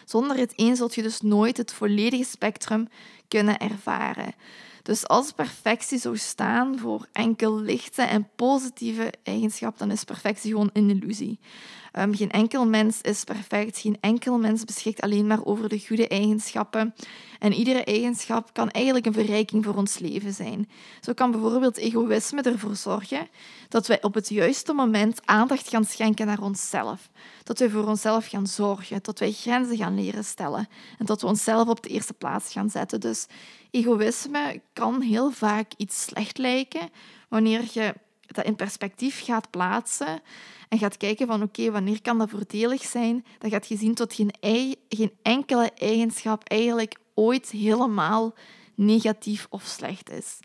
[0.05, 2.89] Zonder het een zult je dus nooit het volledige spectrum
[3.29, 4.35] kunnen ervaren.
[4.85, 10.71] Dus als perfectie zou staan voor enkel lichte en positieve eigenschappen, dan is perfectie gewoon
[10.73, 11.39] een illusie.
[11.95, 16.09] Ehm, geen enkel mens is perfect, geen enkel mens beschikt alleen maar over de goede
[16.09, 16.95] eigenschappen.
[17.39, 20.71] En iedere eigenschap kan eigenlijk een verrijking voor ons leven zijn.
[21.01, 23.29] Zo kan bijvoorbeeld egoïsme ervoor zorgen
[23.69, 27.11] dat wij op het juiste moment aandacht gaan schenken naar onszelf.
[27.43, 31.27] Dat wij voor onszelf gaan zorgen, dat wij grenzen gaan leren stellen en dat we
[31.27, 33.01] onszelf op de eerste plaats gaan zetten.
[33.01, 33.27] Dus
[33.71, 36.89] egoïsme kan heel vaak iets slecht lijken
[37.29, 37.95] wanneer je
[38.27, 40.21] dat in perspectief gaat plaatsen
[40.69, 44.15] en gaat kijken van oké, wanneer kan dat voordelig zijn, dan gaat je zien tot
[44.15, 44.35] geen,
[44.89, 48.35] geen enkele eigenschap eigenlijk ooit helemaal
[48.75, 50.39] negatief of slecht is.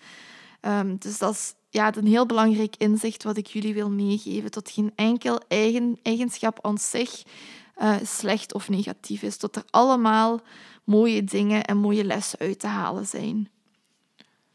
[0.61, 4.51] Um, dus dat is ja, een heel belangrijk inzicht wat ik jullie wil meegeven.
[4.51, 7.23] Tot geen enkel eigen, eigenschap aan zich
[7.77, 9.37] uh, slecht of negatief is.
[9.37, 10.39] Tot er allemaal
[10.83, 13.49] mooie dingen en mooie lessen uit te halen zijn.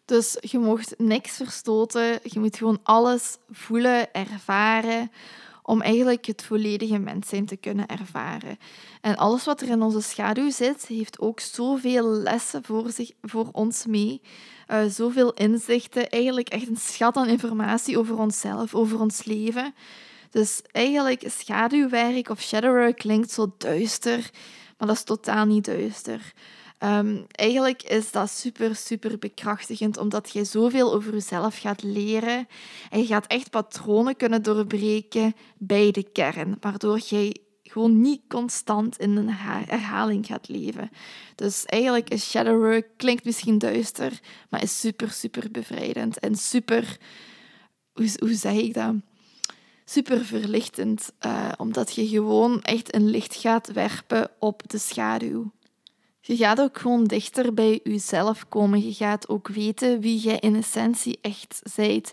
[0.04, 2.18] Dus je mocht niks verstoten.
[2.22, 5.10] Je moet gewoon alles voelen, ervaren
[5.66, 8.58] om eigenlijk het volledige mens zijn te kunnen ervaren.
[9.00, 13.48] En alles wat er in onze schaduw zit, heeft ook zoveel lessen voor, zich, voor
[13.52, 14.20] ons mee.
[14.70, 19.74] Uh, zoveel inzichten, eigenlijk echt een schat aan informatie over onszelf, over ons leven.
[20.30, 24.30] Dus eigenlijk schaduwwerk of shadowwork klinkt zo duister,
[24.78, 26.32] maar dat is totaal niet duister.
[26.84, 32.48] Ehm, eigenlijk is dat super, super bekrachtigend, omdat je zoveel over jezelf gaat leren
[32.90, 38.98] en je gaat echt patronen kunnen doorbreken bij de kern, waardoor jij gewoon niet constant
[38.98, 40.90] in een herhaling gaat leven.
[41.34, 44.20] Dus eigenlijk is shadowwork, klinkt misschien duister,
[44.50, 46.98] maar is super, super bevrijdend en super,
[47.92, 48.94] hoe, zeg ik dat?
[49.84, 55.52] Super verlichtend, uh, omdat je gewoon echt een licht gaat werpen op de schaduw.
[56.26, 58.86] Je gaat ook gewoon dichter bij jezelf komen.
[58.86, 62.12] Je gaat ook weten wie jij in essentie echt zijt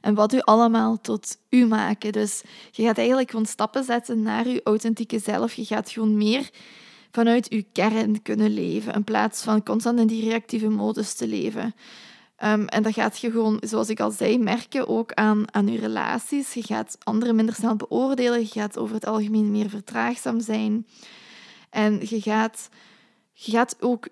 [0.00, 2.12] en wat u allemaal tot u maken.
[2.12, 5.54] Dus je gaat eigenlijk gewoon stappen zetten naar je authentieke zelf.
[5.54, 6.50] Je gaat gewoon meer
[7.10, 11.74] vanuit je kern kunnen leven in plaats van constant in die reactieve modus te leven.
[12.44, 15.78] Um, en dat gaat je gewoon, zoals ik al zei, merken ook aan, aan je
[15.78, 16.54] relaties.
[16.54, 18.40] Je gaat anderen minder snel beoordelen.
[18.40, 20.86] Je gaat over het algemeen meer vertraagzaam zijn.
[21.70, 22.68] En je gaat
[23.44, 24.08] je gaat ook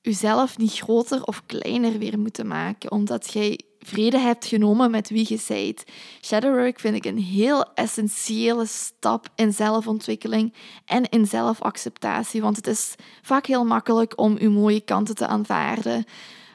[0.00, 5.26] jezelf niet groter of kleiner weer moeten maken, omdat jij vrede hebt genomen met wie
[5.28, 5.84] je bent.
[6.22, 12.94] Shadowwork vind ik een heel essentiële stap in zelfontwikkeling en in zelfacceptatie, want het is
[13.22, 16.04] vaak heel makkelijk om je mooie kanten te aanvaarden.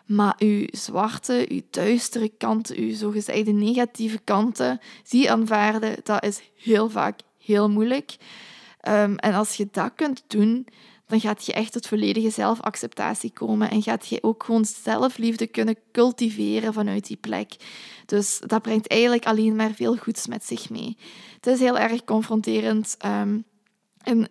[0.06, 4.80] Maar uw zwarte, uw duistere kanten, uw zogezegde negatieve kanten,
[5.10, 8.16] die aanvaarden, dat is heel vaak heel moeilijk.
[8.88, 10.68] Um, en als je dat kunt doen,
[11.10, 15.78] dan gaat je echt tot volledige zelfacceptatie komen en gaat je ook gewoon zelfliefde kunnen
[15.92, 17.56] cultiveren vanuit die plek.
[18.06, 20.98] Dus dat brengt eigenlijk alleen maar veel goeds met zich mee.
[21.36, 22.98] Het is heel erg confronterend.
[23.06, 23.44] Um,
[24.04, 24.28] en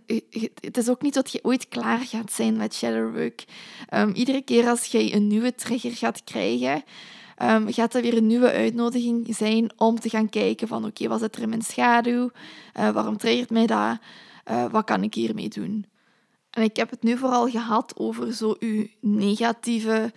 [0.60, 3.44] het is ook niet dat je ooit klaar gaat zijn met shadowwork.
[3.94, 6.82] Um, iedere keer als je een nieuwe trigger gaat krijgen,
[7.42, 11.20] um, gaat er weer een nieuwe uitnodiging zijn om te gaan kijken van oké, wat
[11.20, 12.30] zit er in mijn schaduw?
[12.78, 13.98] Uh, waarom triggert mij dat?
[14.50, 15.86] Uh, wat kan ik hiermee doen?
[16.58, 20.12] En ik heb het nu vooral gehad over zo uw negatieve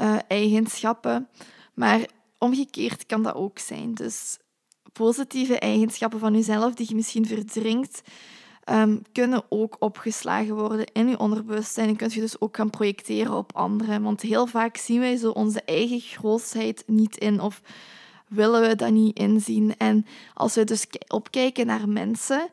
[0.00, 1.28] uh, eigenschappen.
[1.74, 2.06] Maar
[2.38, 3.94] omgekeerd kan dat ook zijn.
[3.94, 4.38] Dus
[4.92, 8.02] positieve eigenschappen van jezelf die je misschien verdringt,
[8.70, 11.88] um, kunnen ook opgeslagen worden in je onderbewustzijn.
[11.88, 14.02] En kun je dus ook gaan projecteren op anderen.
[14.02, 17.62] Want heel vaak zien wij zo onze eigen grootheid niet in of
[18.28, 19.76] willen we dat niet inzien.
[19.76, 22.50] En als we dus opkijken naar mensen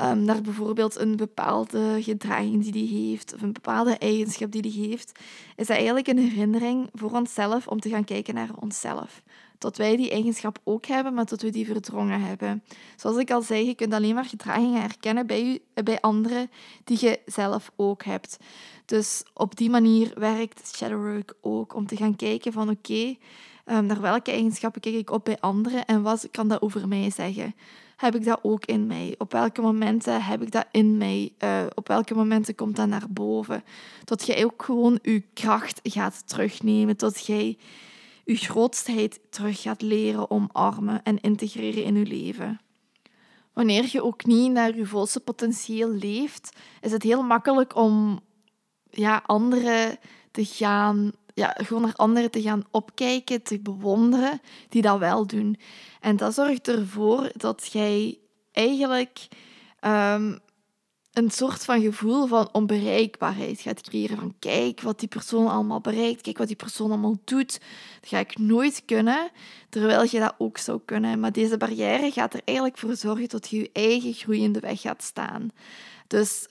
[0.00, 4.88] um, naar bijvoorbeeld een bepaalde gedraging die die heeft, of een bepaalde eigenschap die die
[4.88, 5.18] heeft,
[5.56, 9.22] is dat eigenlijk een herinnering voor onszelf om te gaan kijken naar onszelf.
[9.58, 12.62] Tot wij die eigenschap ook hebben, maar tot we die verdrongen hebben.
[12.96, 16.50] Zoals ik al zei, je kunt alleen maar gedragingen herkennen bij, u, bij anderen
[16.84, 18.36] die je zelf ook hebt.
[18.84, 23.16] Dus op die manier werkt shadowwork ook, om te gaan kijken van oké,
[23.64, 27.10] ehm, naar welke eigenschappen kijk ik op bij anderen en wat kan dat over mij
[27.10, 27.54] zeggen
[28.02, 29.14] heb ik dat ook in mij?
[29.18, 31.32] Op welke momenten heb ik dat in mij?
[31.44, 33.64] Uh, op welke momenten komt dat naar boven?
[34.04, 36.96] Tot jij ook gewoon je kracht gaat terugnemen.
[36.96, 37.58] Tot jij
[38.24, 42.60] je grootheid terug gaat leren omarmen en integreren in je leven.
[43.52, 48.20] Wanneer je ook niet naar je volste potentieel leeft, is het heel makkelijk om
[48.90, 49.98] ja, anderen
[50.30, 55.58] te gaan ja, gewoon naar anderen te gaan opkijken, te bewonderen, die dat wel doen.
[56.00, 58.18] En dat zorgt ervoor dat jij
[58.52, 59.28] eigenlijk
[59.80, 60.38] um,
[61.12, 64.16] een soort van gevoel van onbereikbaarheid gaat creëren.
[64.16, 67.60] Van kijk wat die persoon allemaal bereikt, kijk wat die persoon allemaal doet.
[68.00, 69.30] Dat ga ik nooit kunnen,
[69.68, 71.20] terwijl je dat ook zou kunnen.
[71.20, 75.02] Maar deze barrière gaat er eigenlijk voor zorgen dat je je eigen groeiende weg gaat
[75.02, 75.50] staan.
[76.06, 76.48] Dus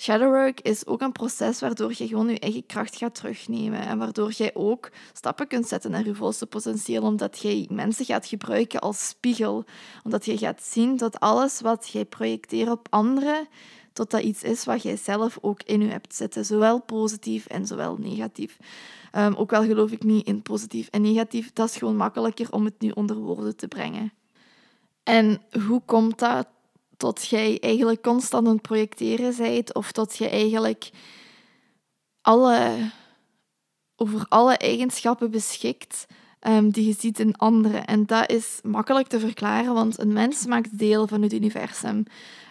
[0.00, 4.30] Shadowwork is ook een proces waardoor je gewoon je eigen kracht gaat terugnemen en waardoor
[4.30, 9.08] jij ook stappen kunt zetten naar je volste potentieel, omdat jij mensen gaat gebruiken als
[9.08, 9.64] spiegel.
[10.04, 13.48] Omdat je gaat zien dat alles wat jij projecteert op anderen,
[13.92, 17.66] tot dat iets is wat jij zelf ook in je hebt zitten, zowel positief en
[17.66, 18.56] zowel negatief.
[19.16, 22.64] Um, ook wel geloof ik niet in positief en negatief, dat is gewoon makkelijker om
[22.64, 24.12] het nu onder woorden te brengen.
[25.02, 26.46] En hoe komt dat
[27.00, 30.90] tot jij eigenlijk constant aan het projecteren bent of tot je eigenlijk
[32.20, 32.90] alle,
[33.96, 36.06] over alle eigenschappen beschikt
[36.48, 37.84] um, die je ziet in anderen.
[37.84, 42.04] En dat is makkelijk te verklaren, want een mens maakt deel van het universum.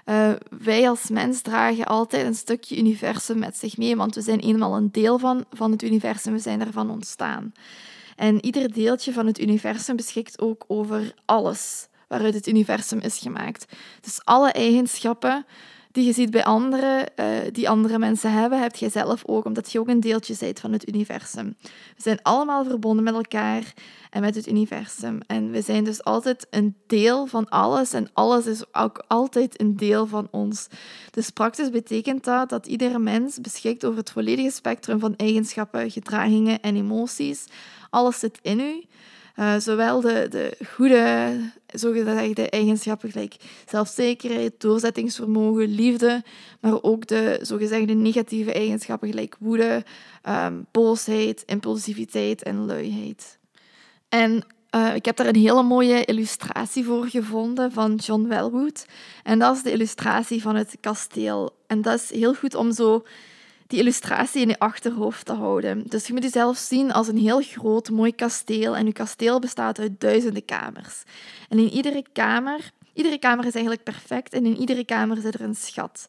[0.06, 4.40] Uh, wij als mens dragen altijd een stukje universum met zich mee, want we zijn
[4.40, 7.52] eenmaal een deel van, van het universum, we zijn ervan ontstaan.
[8.16, 13.66] En ieder deeltje van het universum beschikt ook over alles waaruit het universum is gemaakt.
[14.02, 15.46] Dus alle eigenschappen
[15.92, 19.72] die je ziet bij anderen, uh, die andere mensen hebben, heb jij zelf ook, omdat
[19.72, 21.56] je ook een deeltje bent van het universum.
[21.62, 23.74] We zijn allemaal verbonden met elkaar
[24.10, 25.20] en met het universum.
[25.28, 29.76] En we zijn dus altijd een deel van alles en alles is ook altijd een
[29.76, 30.68] deel van ons.
[31.12, 36.62] Dus praktisch betekent dat dat iedere mens beschikt over het volledige spectrum van eigenschappen, gedragingen
[36.62, 37.46] en emoties.
[37.90, 38.84] Alles zit in u.
[39.40, 41.36] Uh, zowel de, de goede,
[41.68, 43.36] zogezegde eigenschappen gelijk
[43.70, 46.24] zelfzekerheid, doorzettingsvermogen, liefde,
[46.60, 49.84] maar ook de zogezegde negatieve eigenschappen gelijk woede,
[50.30, 53.38] um, boosheid, impulsiviteit en luiheid.
[54.10, 54.44] En
[54.76, 58.86] uh, ik heb daar een hele mooie illustratie voor gevonden van John Wellwood.
[59.24, 61.56] En dat is de illustratie van het kasteel.
[61.68, 63.04] En dat is heel goed om zo
[63.70, 65.84] die illustratie in je achterhoofd te houden.
[65.88, 68.76] Dus je moet jezelf zien als een heel groot, mooi kasteel.
[68.76, 71.04] En je kasteel bestaat uit duizenden kamers.
[71.50, 75.42] En in iedere kamer, iedere kamer is eigenlijk perfect en in iedere kamer zit er
[75.42, 76.08] een schat.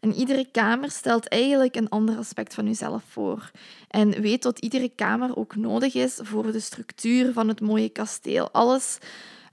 [0.00, 3.50] En iedere kamer stelt eigenlijk een ander aspect van jezelf voor.
[3.88, 8.50] En weet dat iedere kamer ook nodig is voor de structuur van het mooie kasteel.
[8.50, 8.98] Alles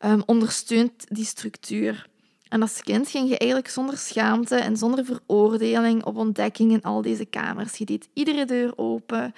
[0.05, 2.07] um, ondersteunt die structuur.
[2.49, 7.01] En als kind ging je eigenlijk zonder schaamte en zonder veroordeling op ontdekking in al
[7.01, 7.77] deze kamers.
[7.77, 9.33] Je deed iedere deur open.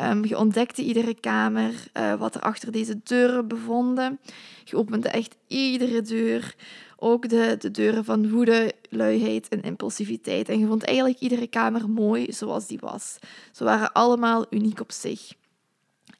[0.00, 4.20] Um, je ontdekte iedere kamer, uh, wat er achter deze deuren bevonden.
[4.64, 6.54] Je opende echt iedere deur.
[6.96, 10.48] Ook de, de deuren van woede, luiheid en impulsiviteit.
[10.48, 13.18] En je vond eigenlijk iedere kamer mooi zoals die was.
[13.52, 15.32] Ze waren allemaal uniek op zich.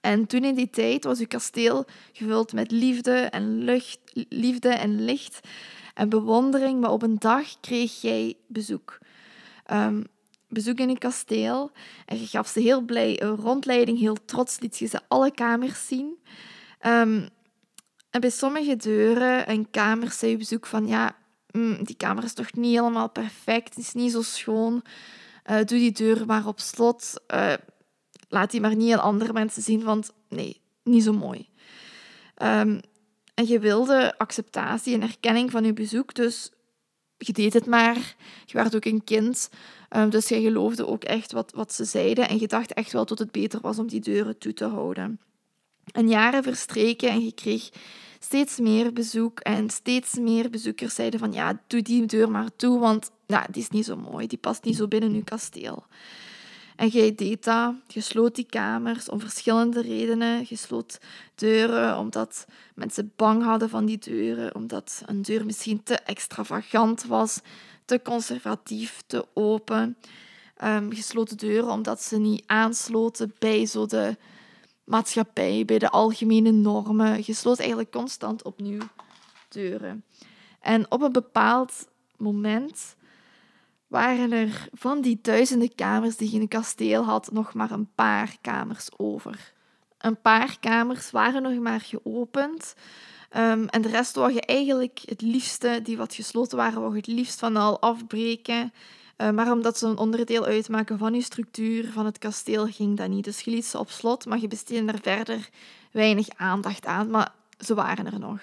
[0.01, 5.05] En toen in die tijd was uw kasteel gevuld met liefde en, lucht, liefde en
[5.05, 5.41] licht
[5.95, 6.81] en bewondering.
[6.81, 8.99] Maar op een dag kreeg jij bezoek.
[9.73, 10.07] Um,
[10.49, 11.71] bezoek in een kasteel.
[12.07, 13.99] En je gaf ze heel blij een rondleiding.
[13.99, 16.19] Heel trots liet je ze alle kamers zien.
[16.87, 17.29] Um,
[18.11, 20.87] en bij sommige deuren en kamers zei je bezoek van...
[20.87, 21.17] Ja,
[21.51, 23.79] mm, die kamer is toch niet helemaal perfect.
[23.79, 24.83] Is niet zo schoon.
[25.51, 27.13] Uh, doe die deur maar op slot.
[27.35, 27.53] Uh,
[28.29, 31.49] laat die maar niet aan andere mensen zien, want nee, niet zo mooi.
[32.43, 32.81] Um,
[33.35, 36.51] en je wilde acceptatie en erkenning van je bezoek, dus
[37.17, 38.17] je deed het maar.
[38.45, 39.51] Je werd ook een kind,
[39.97, 42.29] um, dus je geloofde ook echt wat, wat ze zeiden.
[42.29, 45.21] En je dacht echt wel dat het beter was om die deuren toe te houden.
[45.93, 47.71] En jaren verstreken en je kreeg
[48.19, 49.41] steeds meer bezoek.
[49.41, 53.63] En steeds meer bezoekers zeiden van ja, doe die deur maar toe, want ja, die
[53.63, 54.27] is niet zo mooi.
[54.27, 55.87] Die past niet zo binnen je kasteel.
[56.77, 57.75] En jij deed dat.
[58.35, 60.47] Die kamers om verschillende redenen.
[60.49, 60.87] Je
[61.35, 67.41] deuren omdat mensen bang hadden van die deuren, omdat een deur misschien te extravagant was,
[67.85, 69.97] te conservatief, te open.
[70.65, 70.91] Um,
[71.37, 74.17] deuren omdat ze niet aansloten bij zo de
[74.85, 77.23] maatschappij, bij de algemene normen.
[77.25, 78.83] Je sloot eigenlijk constant opnieuw
[79.49, 80.05] deuren.
[80.61, 82.97] En op een bepaald moment
[83.87, 87.91] waren er van die duizenden kamers die je in een kasteel had, nog maar een
[87.95, 89.53] paar kamers over.
[89.99, 92.75] Een paar kamers waren nog maar geopend.
[93.37, 96.99] Um, en de rest wou je eigenlijk het liefste, die wat gesloten waren, wou je
[96.99, 98.73] het liefst van al afbreken.
[99.17, 103.09] Uh, maar omdat ze een onderdeel uitmaken van je structuur, van het kasteel, ging dat
[103.09, 103.25] niet.
[103.25, 105.49] Dus je liet ze op slot, maar je besteedde er verder
[105.91, 107.11] weinig aandacht aan.
[107.11, 108.41] Maar ze waren er nog.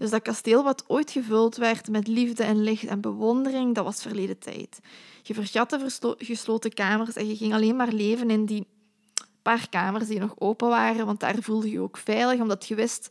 [0.00, 4.02] Dus dat kasteel wat ooit gevuld werd met liefde en licht en bewondering, dat was
[4.02, 4.78] verleden tijd.
[5.22, 8.66] Je vergat de gesloten kamers en je ging alleen maar leven in die
[9.42, 12.74] paar kamers die nog open waren, want daar voelde je je ook veilig, omdat je
[12.74, 13.08] wist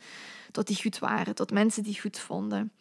[0.52, 2.72] dat die goed waren, dat mensen die goed vonden.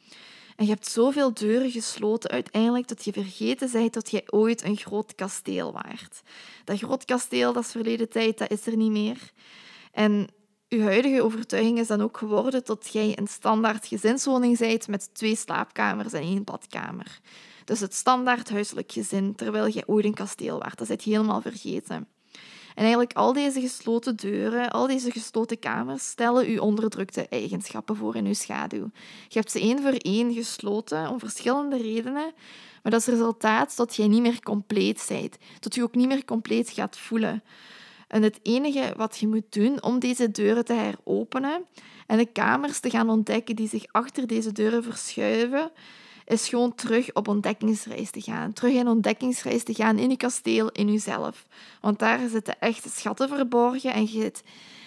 [0.56, 4.76] En je hebt zoveel deuren gesloten uiteindelijk dat je vergeten bent dat jij ooit een
[4.76, 6.22] groot kasteel waart.
[6.64, 9.32] Dat groot kasteel, dat is verleden tijd, dat is er niet meer.
[9.92, 10.28] En
[10.68, 15.36] uw huidige overtuiging is dan ook geworden dat jij een standaard gezinswoning bent met twee
[15.36, 17.20] slaapkamers en één badkamer.
[17.64, 20.78] Dus het standaard huiselijk gezin, terwijl jij ooit een kasteel waart.
[20.78, 22.08] Dat zit je helemaal vergeten.
[22.74, 28.16] En eigenlijk al deze gesloten deuren, al deze gesloten kamers, stellen uw onderdrukte eigenschappen voor
[28.16, 28.90] in uw schaduw.
[29.28, 32.32] Je hebt ze één voor één gesloten, om verschillende redenen,
[32.82, 35.36] maar dat is het resultaat dat jij niet meer compleet bent.
[35.60, 37.42] Dat je ook niet meer compleet gaat voelen.
[38.08, 41.66] En het enige wat je moet doen om deze deuren te heropenen
[42.06, 45.70] en de kamers te gaan ontdekken die zich achter deze deuren verschuiven,
[46.24, 48.52] is gewoon terug op ontdekkingsreis te gaan.
[48.52, 51.46] Terug in ontdekkingsreis te gaan in je kasteel, in jezelf.
[51.80, 54.32] Want daar zitten echte schatten verborgen en je,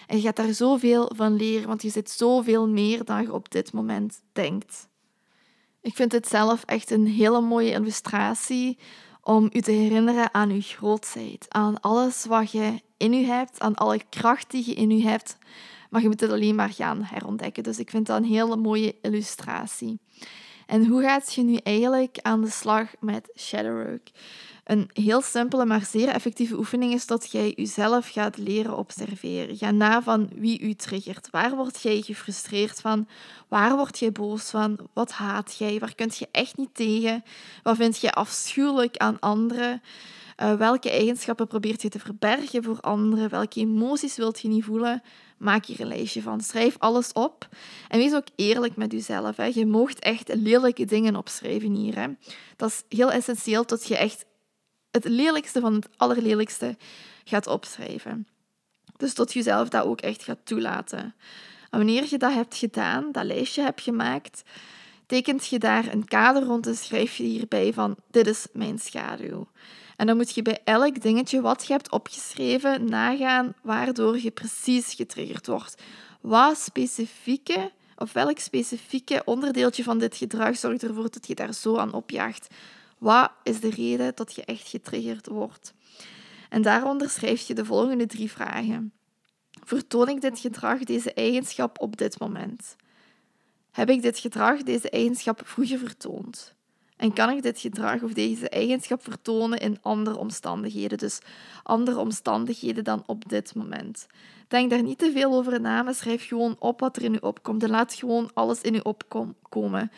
[0.07, 3.51] en je gaat daar zoveel van leren, want je zit zoveel meer dan je op
[3.51, 4.89] dit moment denkt.
[5.81, 8.77] Ik vind het zelf echt een hele mooie illustratie
[9.23, 13.75] om u te herinneren aan uw grootheid, aan alles wat je in u hebt, aan
[13.75, 15.37] alle kracht die je in u hebt.
[15.89, 17.63] Maar je moet het alleen maar gaan herontdekken.
[17.63, 19.99] Dus ik vind dat een hele mooie illustratie.
[20.65, 24.11] En hoe gaat je nu eigenlijk aan de slag met Shadowwork?
[24.71, 29.57] Een heel simpele, maar zeer effectieve oefening is dat jij jezelf gaat leren observeren.
[29.57, 31.29] Ga na van wie u triggert.
[31.31, 33.07] Waar word jij gefrustreerd van?
[33.47, 34.77] Waar word jij boos van?
[34.93, 35.79] Wat haat jij?
[35.79, 37.23] Waar kun je echt niet tegen?
[37.63, 39.81] Wat vind je afschuwelijk aan anderen?
[40.41, 43.29] Uh, welke eigenschappen probeert je te verbergen voor anderen?
[43.29, 45.03] Welke emoties wilt je niet voelen?
[45.37, 46.41] Maak hier een lijstje van.
[46.41, 47.47] Schrijf alles op.
[47.87, 49.37] En wees ook eerlijk met jezelf.
[49.37, 49.45] Hè.
[49.45, 51.95] Je moogt echt lelijke dingen opschrijven hier.
[51.95, 52.07] Hè.
[52.55, 54.25] Dat is heel essentieel dat je echt
[54.91, 56.77] het lelijkste van het allerlelijkste
[57.23, 58.27] gaat opschrijven.
[58.97, 61.15] Dus tot jezelf dat ook echt gaat toelaten.
[61.69, 64.43] En wanneer je dat hebt gedaan, dat lijstje hebt gemaakt,
[65.05, 69.47] tekent je daar een kader rond en schrijf je hierbij van dit is mijn schaduw.
[69.97, 74.93] En dan moet je bij elk dingetje wat je hebt opgeschreven nagaan waardoor je precies
[74.93, 75.81] getriggerd wordt.
[76.21, 81.77] Wat specifieke of welk specifieke onderdeeltje van dit gedrag zorgt ervoor dat je daar zo
[81.77, 82.47] aan opjaagt?
[83.01, 85.73] Wat is de reden dat je echt getriggerd wordt?
[86.49, 88.93] En daaronder schrijf je de volgende drie vragen.
[89.63, 92.75] Vertoon ik dit gedrag, deze eigenschap op dit moment?
[93.71, 96.55] Heb ik dit gedrag, deze eigenschap vroeger vertoond?
[96.97, 100.97] En kan ik dit gedrag of deze eigenschap vertonen in andere omstandigheden?
[100.97, 101.19] Dus
[101.63, 104.07] andere omstandigheden dan op dit moment.
[104.47, 107.23] Denk daar niet te veel over na, maar schrijf gewoon op wat er in je
[107.23, 107.63] opkomt.
[107.63, 109.91] En laat gewoon alles in je opkomen.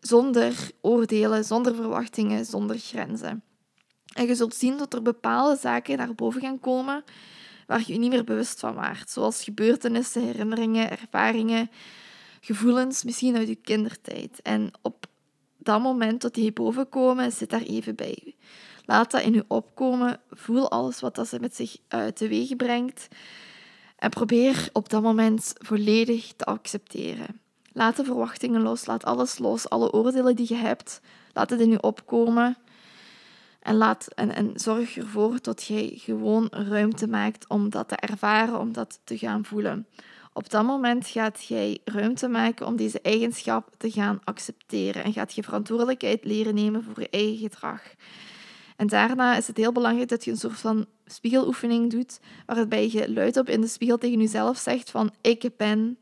[0.00, 3.42] Zonder oordelen, zonder verwachtingen, zonder grenzen.
[4.14, 7.04] En je zult zien dat er bepaalde zaken naar boven gaan komen
[7.70, 9.10] waar je je niet meer bewust van waart.
[9.10, 11.70] Zoals gebeurtenissen, herinneringen, ervaringen,
[12.40, 14.42] gevoelens, misschien uit je kindertijd.
[14.42, 15.06] En op
[15.58, 18.34] dat moment dat die boven komen, zit daar even bij.
[18.84, 20.20] Laat dat in je opkomen.
[20.30, 23.08] Voel alles wat dat ze met zich uh, teweeg brengt.
[23.96, 27.40] En probeer op dat moment volledig te accepteren.
[27.72, 28.86] Laat de verwachtingen los.
[28.86, 29.68] Laat alles los.
[29.68, 31.00] Alle oordelen die je hebt.
[31.32, 32.56] Laat het in je opkomen.
[33.60, 38.58] En, laat, en, en zorg ervoor dat jij gewoon ruimte maakt om dat te ervaren,
[38.58, 39.86] om dat te gaan voelen.
[40.32, 45.34] Op dat moment gaat jij ruimte maken om deze eigenschap te gaan accepteren en gaat
[45.34, 47.82] je verantwoordelijkheid leren nemen voor je eigen gedrag.
[48.76, 53.12] En daarna is het heel belangrijk dat je een soort van spiegeloefening doet, waarbij je
[53.12, 55.98] luidop in de spiegel tegen jezelf zegt van ik ben,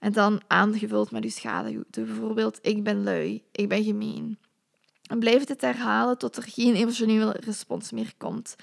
[0.00, 1.82] en dan aangevuld met je schaduw.
[1.90, 4.38] Bijvoorbeeld ik ben lui, ik ben gemeen.
[5.06, 8.56] En blijf het herhalen tot er geen emotionele respons meer komt.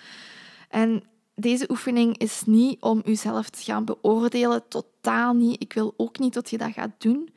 [0.70, 1.04] En
[1.36, 5.62] deze oefening is niet om jezelf te gaan beoordelen, totaal niet.
[5.62, 7.30] Ik wil ook niet dat je dat gaat doen.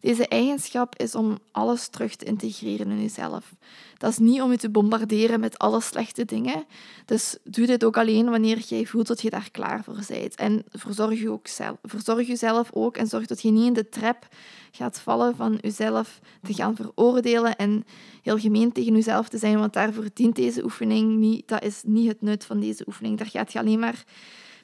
[0.00, 3.54] Deze eigenschap is om alles terug te integreren in jezelf.
[3.98, 6.64] Dat is niet om je te bombarderen met alle slechte dingen.
[7.04, 10.34] Dus doe dit ook alleen wanneer jij voelt dat je daar klaar voor bent.
[10.34, 13.88] En verzorg, je ook zelf, verzorg jezelf ook en zorg dat je niet in de
[13.88, 14.28] trap
[14.70, 17.84] gaat vallen van jezelf te gaan veroordelen en
[18.22, 21.48] heel gemeen tegen jezelf te zijn, want daarvoor dient deze oefening niet.
[21.48, 23.18] Dat is niet het nut van deze oefening.
[23.18, 24.04] Daar gaat je alleen maar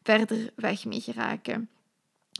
[0.02, 1.68] verder weg mee geraken.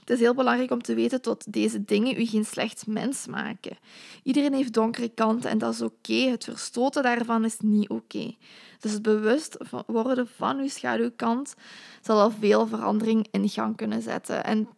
[0.07, 3.79] Het is heel belangrijk om te weten dat deze dingen u geen slecht mens maken.
[4.23, 6.13] Iedereen heeft donkere kanten en dat is oké.
[6.13, 8.35] Het verstoten daarvan is niet oké.
[8.81, 11.55] Dus het bewust worden van uw schaduwkant
[12.01, 14.45] zal al veel verandering in gang kunnen zetten.
[14.45, 14.69] En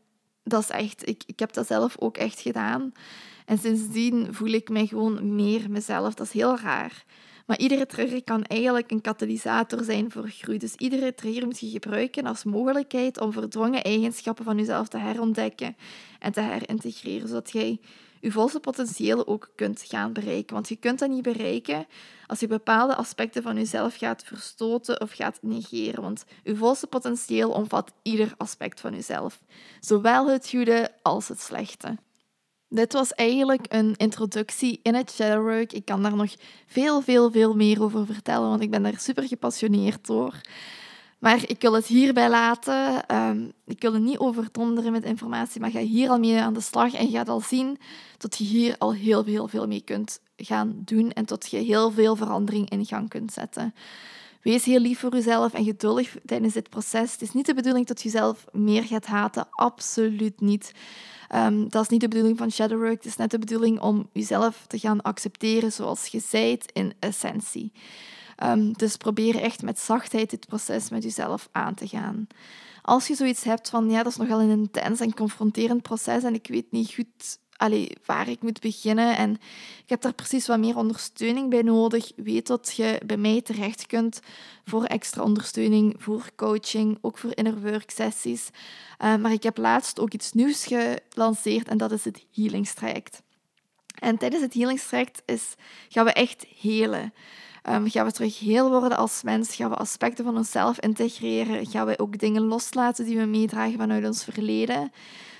[0.42, 2.92] dat is echt, ik, ik heb dat zelf ook echt gedaan.
[3.46, 6.14] En sindsdien voel ik mij gewoon meer mezelf.
[6.14, 7.04] Dat is heel raar.
[7.48, 10.58] Maar iedere trigger kan eigenlijk een katalysator zijn voor groei.
[10.58, 15.76] Dus iedere trigger moet je gebruiken als mogelijkheid om verdrongen eigenschappen van jezelf te herontdekken
[16.18, 17.80] en te herintegreren, zodat jij
[18.20, 20.54] je volste potentieel ook kunt gaan bereiken.
[20.54, 21.86] Want je kunt dat niet bereiken
[22.26, 26.02] als je bepaalde aspecten van jezelf gaat verstoten of gaat negeren.
[26.02, 29.40] Want je volste potentieel omvat ieder aspect van jezelf,
[29.80, 31.96] zowel het goede als het slechte.
[32.68, 35.72] Dit was eigenlijk een introductie in het shadowwork.
[35.72, 36.34] Ik kan daar nog
[36.66, 40.40] veel, veel, veel meer over vertellen, want ik ben daar super gepassioneerd door.
[41.18, 43.06] Maar ik wil het hierbij laten.
[43.06, 46.60] Ehm, ik wil het niet overdonderen met informatie, maar ga hier al mee aan de
[46.60, 47.78] slag en ga al zien
[48.18, 51.90] dat je hier al heel, heel veel mee kunt gaan doen en tot je heel
[51.90, 53.74] veel verandering in gang kunt zetten.
[54.48, 57.12] Wees heel lief voor jezelf en geduldig tijdens dit proces.
[57.12, 59.46] Het is niet de bedoeling dat je jezelf meer gaat haten.
[59.50, 60.72] Absoluut niet.
[61.34, 62.94] Um, dat is niet de bedoeling van shadowwork.
[62.94, 67.72] Het is net de bedoeling om jezelf te gaan accepteren zoals je zijt in essentie.
[68.44, 72.26] Um, dus probeer echt met zachtheid dit proces met jezelf aan te gaan.
[72.82, 76.34] Als je zoiets hebt van, ja, dat is nogal een intens en confronterend proces en
[76.34, 79.32] ik weet niet goed allee, waar ik moet beginnen en
[79.82, 83.86] ik heb daar precies wat meer ondersteuning bij nodig, weet dat je bij mij terecht
[83.86, 84.20] kunt
[84.64, 88.50] voor extra ondersteuning, voor coaching, ook voor inner work sessies.
[88.98, 93.22] Uh, maar ik heb laatst ook iets nieuws gelanceerd en dat is het healingstraject.
[93.98, 95.54] En tijdens het healingstraject is,
[95.88, 97.12] gaan we echt helen.
[97.68, 99.54] Um, gaan we terug heel worden als mens?
[99.54, 101.66] Gaan we aspecten van onszelf integreren?
[101.66, 104.92] Gaan we ook dingen loslaten die we meedragen vanuit ons verleden?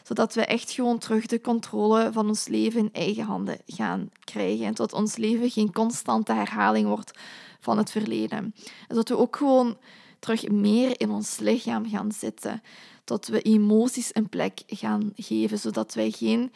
[0.09, 4.67] Zodat we echt gewoon terug de controle van ons leven in eigen handen gaan krijgen.
[4.67, 7.19] En tot ons leven geen constante herhaling wordt
[7.61, 8.39] van het verleden.
[8.39, 8.55] En
[8.89, 9.77] zodat we ook gewoon
[10.19, 12.63] terug meer in ons lichaam gaan zitten.
[13.05, 16.53] Tot we emoties een plek gaan geven, zodat wij geen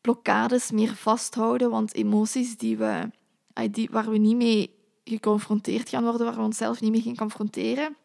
[0.00, 1.70] blokkades meer vasthouden.
[1.70, 3.10] Want emoties die we,
[3.70, 4.74] die, waar we niet mee
[5.04, 7.96] geconfronteerd gaan worden, waar we onszelf niet mee gaan confronteren,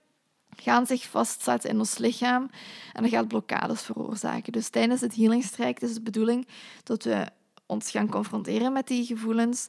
[0.56, 2.49] gaan zich vastzetten in ons lichaam
[2.93, 4.51] en dat gaat blokkades veroorzaken.
[4.51, 6.47] Dus tijdens het healingstraject is de bedoeling
[6.84, 7.26] dat we
[7.66, 9.66] ons gaan confronteren met die gevoelens,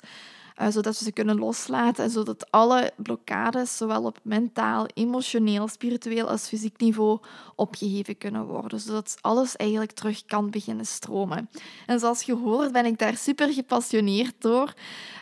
[0.60, 6.28] uh, zodat we ze kunnen loslaten en zodat alle blokkades, zowel op mentaal, emotioneel, spiritueel
[6.28, 7.18] als fysiek niveau,
[7.54, 8.80] opgeheven kunnen worden.
[8.80, 11.50] Zodat alles eigenlijk terug kan beginnen stromen.
[11.86, 14.74] En zoals je hoort ben ik daar super gepassioneerd door.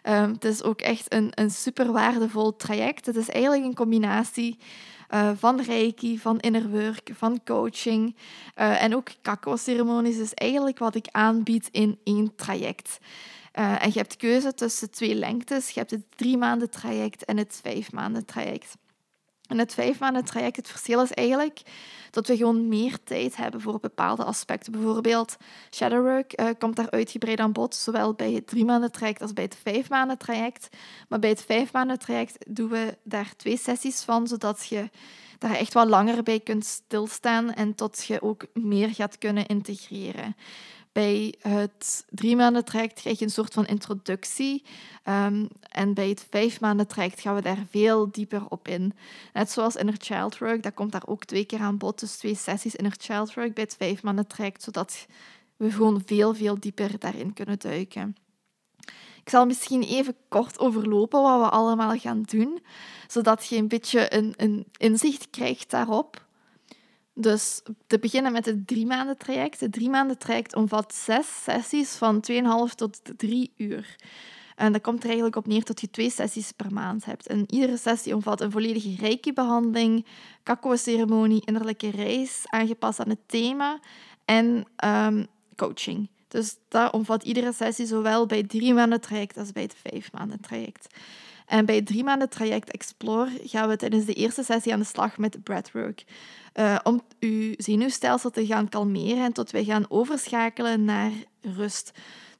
[0.03, 3.07] Um, het is ook echt een, een super waardevol traject.
[3.07, 4.59] Het is eigenlijk een combinatie
[5.15, 8.17] uh, van reiki, van inner work, van coaching
[8.57, 12.99] uh, en ook kakao-ceremonies is eigenlijk wat ik aanbied in één traject.
[13.59, 15.71] Uh, en je hebt keuze tussen twee lengtes.
[15.71, 18.77] Je hebt het drie maanden traject en het vijf maanden traject.
[19.49, 21.63] En het vijf maanden traject, het verschil is eigenlijk
[22.11, 24.73] dat we gewoon meer tijd hebben voor bepaalde aspecten.
[24.73, 25.37] Bijvoorbeeld
[25.71, 29.45] shadowwork uh, komt daar uitgebreid aan bod, zowel bij het drie maanden traject als bij
[29.45, 30.69] het vijf maanden traject.
[31.09, 34.91] Maar bij het vijf maanden traject doen we daar twee sessies van, zodat je
[35.39, 40.37] daar echt wat langer bij kunt stilstaan en tot je ook meer gaat kunnen integreren.
[40.95, 44.65] Bij het drie maanden traject krijg je een soort van introductie.
[45.05, 48.93] Um, en bij het vijf maanden traject gaan we daar veel dieper op in.
[49.33, 52.01] Net zoals Inner Child Work, dat komt daar ook twee keer aan bod.
[52.01, 55.07] Dus twee sessies Inner Child Work bij het vijf maanden traject, zodat
[55.57, 58.17] we gewoon veel, veel dieper daarin kunnen duiken.
[59.21, 62.63] Ik zal misschien even kort overlopen wat we allemaal gaan doen,
[63.07, 66.24] zodat je een beetje een, een inzicht krijgt daarop.
[67.15, 69.61] Dus te beginnen met het drie maanden traject.
[69.61, 73.97] Het drie maanden traject omvat zes sessies van 2,5 tot 3 uur.
[74.57, 77.27] En dat komt er eigenlijk op neer dat je twee sessies per maand hebt.
[77.27, 80.07] En iedere sessie omvat een volledige reiki-behandeling,
[80.43, 83.79] kakao-ceremonie, innerlijke reis, aangepast aan het thema
[84.25, 86.09] en um, coaching.
[86.29, 90.13] Dus dat omvat iedere sessie zowel bij het drie maanden traject als bij het vijf
[90.13, 90.95] maanden traject.
[91.47, 94.85] En bij het drie maanden traject Explore gaan we tijdens de eerste sessie aan de
[94.85, 96.05] slag met breathwork.
[96.55, 101.91] Uh, om uw zenuwstelsel te gaan kalmeren en tot wij gaan overschakelen naar rust.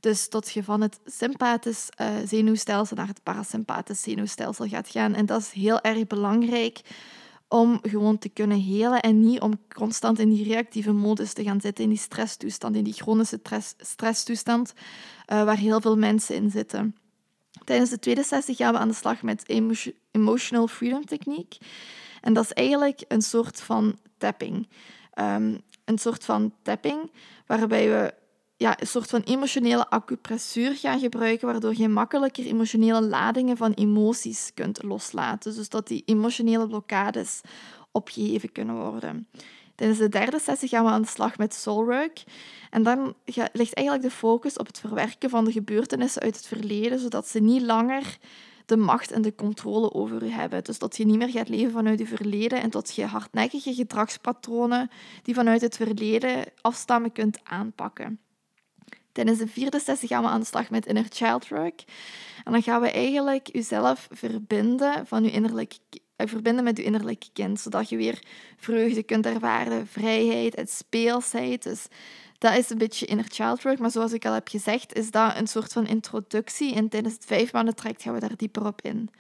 [0.01, 5.15] Dus tot je van het sympathisch uh, zenuwstelsel naar het parasympathisch zenuwstelsel gaat gaan.
[5.15, 6.81] En dat is heel erg belangrijk
[7.49, 11.61] om gewoon te kunnen helen en niet om constant in die reactieve modus te gaan
[11.61, 13.41] zitten, in die stresstoestand, in die chronische
[13.79, 16.95] stresstoestand uh, waar heel veel mensen in zitten.
[17.65, 19.49] Tijdens de tweede sessie gaan we aan de slag met
[20.11, 21.57] Emotional Freedom Techniek.
[22.21, 24.69] En dat is eigenlijk een soort van tapping.
[25.19, 27.11] Um, een soort van tapping
[27.47, 28.15] waarbij we
[28.57, 34.51] ja, een soort van emotionele acupressuur gaan gebruiken, waardoor je makkelijker emotionele ladingen van emoties
[34.55, 35.55] kunt loslaten.
[35.55, 37.41] Dus dat die emotionele blokkades
[37.93, 39.29] opgeheven kunnen worden.
[39.75, 42.23] Tijdens de derde sessie gaan we aan de slag met soulwork.
[42.71, 43.15] En dan
[43.53, 47.41] ligt eigenlijk de focus op het verwerken van de gebeurtenissen uit het verleden, zodat ze
[47.41, 48.19] niet langer
[48.67, 50.65] de macht en de controle over u hebben.
[50.65, 54.91] Dus dat je niet meer gaat leven vanuit je verleden en dat je hardnekkige gedragspatronen
[55.23, 58.19] die vanuit het verleden afstammen kunt aanpakken.
[59.13, 61.85] Tijdens de vierde sessie gaan we aan de slag met inner child work.
[62.45, 65.77] En dan gaan we eigenlijk jezelf verbinden, van je innerlijke,
[66.17, 68.23] verbinden met je innerlijke kind, zodat je weer
[68.57, 71.63] vreugde kunt ervaren, vrijheid en speelsheid.
[71.63, 71.87] Dus
[72.39, 75.37] dat is een beetje inner child work, maar zoals ik al heb gezegd, is dat
[75.37, 76.75] een soort van introductie.
[76.75, 79.11] En tijdens het vijf maanden traject gaan we daar dieper op in.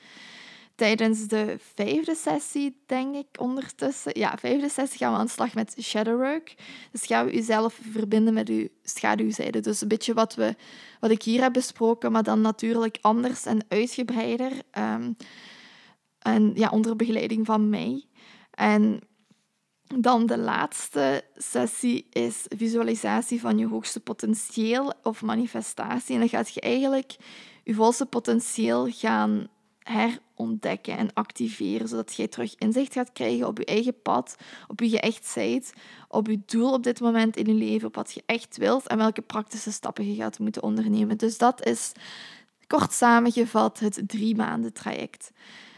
[0.74, 5.55] Tijdens de vijfde sessie, denk ik ondertussen, ja, vijfde sessie gaan we aan de slag
[5.55, 6.55] met shadowwork.
[6.92, 9.61] Dus gaan we jezelf verbinden met uw schaduwzijde.
[9.61, 10.55] Dus een beetje wat, we,
[11.01, 14.53] wat ik hier heb besproken, maar dan natuurlijk anders en uitgebreider.
[14.78, 15.16] Um,
[16.25, 18.05] En ja, onder begeleiding van mij.
[18.51, 19.01] En
[20.01, 26.14] dan de laatste sessie is visualisatie van je hoogste potentieel of manifestatie.
[26.14, 27.16] En dan gaat je eigenlijk
[27.64, 29.49] je volste potentieel gaan
[29.79, 34.37] herontdekken en activeren, zodat jij terug inzicht gaat krijgen op je eigen pad,
[34.68, 35.72] op wie je echt zijt,
[36.09, 38.97] op je doel op dit moment in je leven, op wat je echt wilt en
[38.97, 41.18] welke praktische stappen je gaat moeten ondernemen.
[41.18, 41.93] Dus dat is
[42.66, 45.31] kort samengevat het drie maanden traject.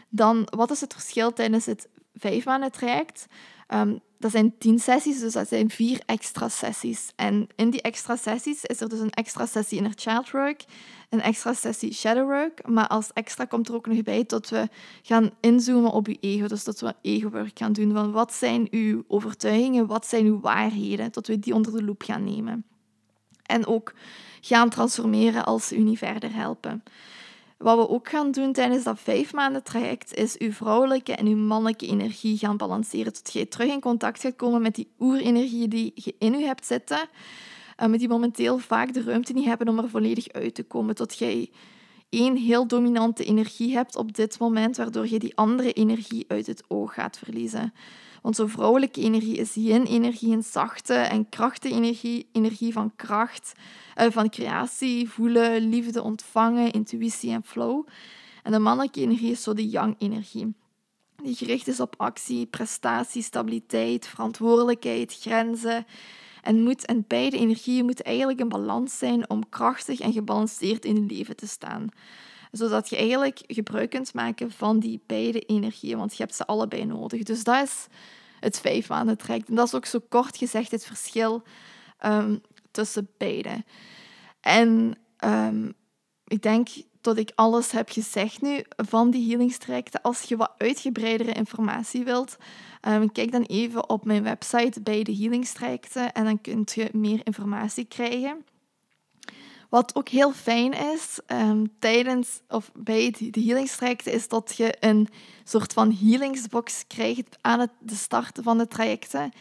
[0.09, 3.25] Dan, wat is het verschil tijdens het vijf maanden traject?
[3.67, 7.11] Um, dat zijn tien sessies, dus dat zijn vier extra sessies.
[7.15, 10.65] En in die extra sessies is er dus een extra sessie inner child work,
[11.09, 14.67] een extra sessie shadow work, maar als extra komt er ook nog bij dat we
[15.01, 18.67] gaan inzoomen op je ego, dus dat we ego work gaan doen van wat zijn
[18.71, 22.65] uw overtuigingen, wat zijn uw waarheden, dat we die onder de loep gaan nemen.
[23.43, 23.93] En ook
[24.41, 26.83] gaan transformeren als ze u niet verder helpen.
[27.57, 31.37] Wat we ook gaan doen tijdens dat vijf maanden traject is uw vrouwelijke en uw
[31.37, 33.13] mannelijke energie gaan balanceren.
[33.13, 36.65] Tot je terug in contact gaat komen met die oerenergie die je in u hebt
[36.65, 37.09] zitten.
[37.83, 40.95] Uh, die momenteel vaak de ruimte niet hebben om er volledig uit te komen.
[40.95, 41.51] Tot jij
[42.09, 46.63] één heel dominante energie hebt op dit moment, waardoor je die andere energie uit het
[46.67, 47.73] oog gaat verliezen.
[48.29, 51.73] Zo'n vrouwelijke energie is yin-energie, een zachte en krachtige
[52.31, 53.53] energie, van kracht,
[53.95, 57.87] eh, van creatie, voelen, liefde ontvangen, intuïtie en flow.
[58.43, 60.53] En de mannelijke energie is zo de yang-energie,
[61.23, 65.85] die gericht is op actie, prestatie, stabiliteit, verantwoordelijkheid, grenzen
[66.41, 66.85] en moed.
[66.85, 71.35] En beide energieën moeten eigenlijk in balans zijn om krachtig en gebalanceerd in je leven
[71.35, 71.89] te staan
[72.51, 76.85] zodat je eigenlijk gebruik kunt maken van die beide energieën, want je hebt ze allebei
[76.85, 77.23] nodig.
[77.23, 77.87] Dus dat is
[78.39, 79.49] het vijf maanden traject.
[79.49, 81.43] En dat is ook zo kort gezegd het verschil
[82.05, 82.41] um,
[82.71, 83.63] tussen beide.
[84.41, 85.73] En um,
[86.27, 86.69] ik denk
[87.01, 90.01] dat ik alles heb gezegd nu van die healingstrajecten.
[90.01, 92.37] Als je wat uitgebreidere informatie wilt,
[92.87, 97.19] um, kijk dan even op mijn website bij de healingstrajecten en dan kunt je meer
[97.23, 98.45] informatie krijgen.
[99.69, 105.07] Wat ook heel fijn is um, tijdens of bij de healingstrajecten, is dat je een
[105.43, 109.31] soort van healingsbox krijgt aan het, de start van de trajecten.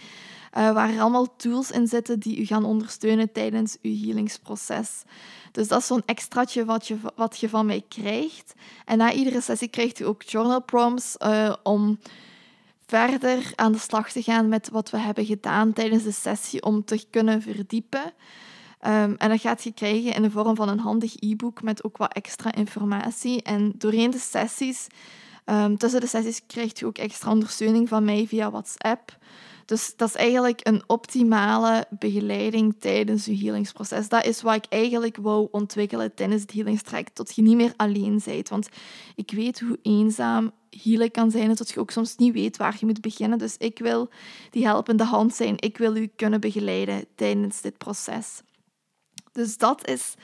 [0.57, 5.03] Uh, waar allemaal tools in zitten die u gaan ondersteunen tijdens uw healingsproces.
[5.53, 8.55] Dus dat is zo'n extraatje wat je, wat je van mij krijgt.
[8.85, 11.99] En na iedere sessie krijgt u ook journal prompts uh, om
[12.87, 16.85] verder aan de slag te gaan met wat we hebben gedaan tijdens de sessie, om
[16.85, 18.13] te kunnen verdiepen.
[18.87, 21.97] Um, en dat gaat je krijgen in de vorm van een handig e-book met ook
[21.97, 23.43] wat extra informatie.
[23.43, 24.87] En doorheen de sessies,
[25.45, 29.19] um, tussen de sessies, krijg je ook extra ondersteuning van mij via WhatsApp.
[29.65, 34.09] Dus dat is eigenlijk een optimale begeleiding tijdens je healingsproces.
[34.09, 38.21] Dat is wat ik eigenlijk wou ontwikkelen tijdens het healingstraject, tot je niet meer alleen
[38.25, 38.49] bent.
[38.49, 38.69] Want
[39.15, 42.77] ik weet hoe eenzaam healen kan zijn en dat je ook soms niet weet waar
[42.81, 43.39] je moet beginnen.
[43.39, 44.09] Dus ik wil
[44.51, 45.55] die helpende hand zijn.
[45.57, 48.43] Ik wil u kunnen begeleiden tijdens dit proces.
[49.37, 50.15] Dus dat is,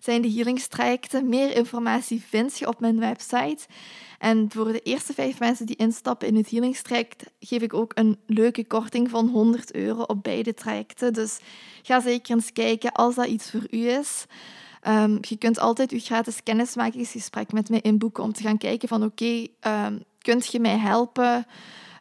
[0.00, 1.28] zijn de healingstrajecten.
[1.28, 3.66] Meer informatie vind je op mijn website.
[4.18, 8.18] En voor de eerste vijf mensen die instappen in het healingstraject, geef ik ook een
[8.26, 11.12] leuke korting van 100 euro op beide trajecten.
[11.12, 11.38] Dus
[11.82, 14.24] ga zeker eens kijken als dat iets voor u is.
[14.88, 19.04] Um, je kunt altijd je gratis kennismakingsgesprek met mij inboeken om te gaan kijken van
[19.04, 21.46] oké, um, kunt je mij helpen?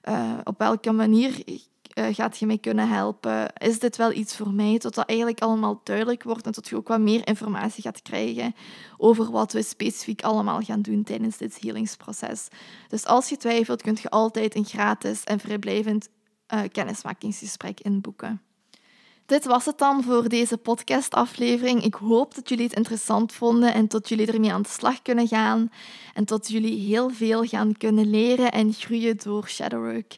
[0.09, 1.43] Uh, op welke manier
[1.97, 3.53] uh, gaat je mij kunnen helpen?
[3.57, 4.77] Is dit wel iets voor mij?
[4.77, 8.55] Tot dat eigenlijk allemaal duidelijk wordt en tot je ook wat meer informatie gaat krijgen
[8.97, 12.47] over wat we specifiek allemaal gaan doen tijdens dit healingsproces.
[12.87, 16.09] Dus als je twijfelt, kun je altijd een gratis en vrijblijvend
[16.53, 18.41] uh, kennismakingsgesprek inboeken.
[19.27, 21.83] Dit was het dan voor deze podcastaflevering.
[21.83, 25.27] Ik hoop dat jullie het interessant vonden en dat jullie ermee aan de slag kunnen
[25.27, 25.71] gaan
[26.13, 30.15] en dat jullie heel veel gaan kunnen leren en groeien door Shadowwork.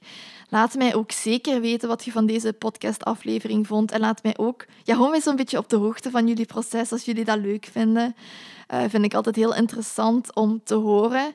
[0.49, 4.65] Laat mij ook zeker weten wat je van deze podcastaflevering vond en laat mij ook,
[4.83, 7.67] ja, hou mij zo'n beetje op de hoogte van jullie proces als jullie dat leuk
[7.71, 8.15] vinden.
[8.73, 11.33] Uh, vind ik altijd heel interessant om te horen.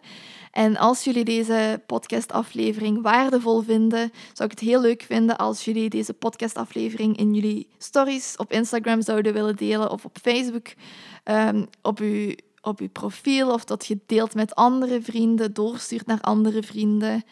[0.50, 5.90] En als jullie deze podcastaflevering waardevol vinden, zou ik het heel leuk vinden als jullie
[5.90, 10.66] deze podcastaflevering in jullie stories op Instagram zouden willen delen of op Facebook,
[11.24, 16.20] um, op uw op je profiel of dat je deelt met andere vrienden, doorstuurt naar
[16.20, 17.24] andere vrienden.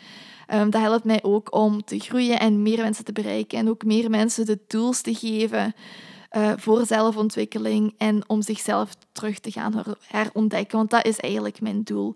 [0.54, 3.84] Um, dat helpt mij ook om te groeien en meer mensen te bereiken en ook
[3.84, 5.74] meer mensen de tools te geven
[6.36, 10.76] uh, voor zelfontwikkeling en om zichzelf terug te gaan herontdekken.
[10.76, 12.14] Want dat is eigenlijk mijn doel.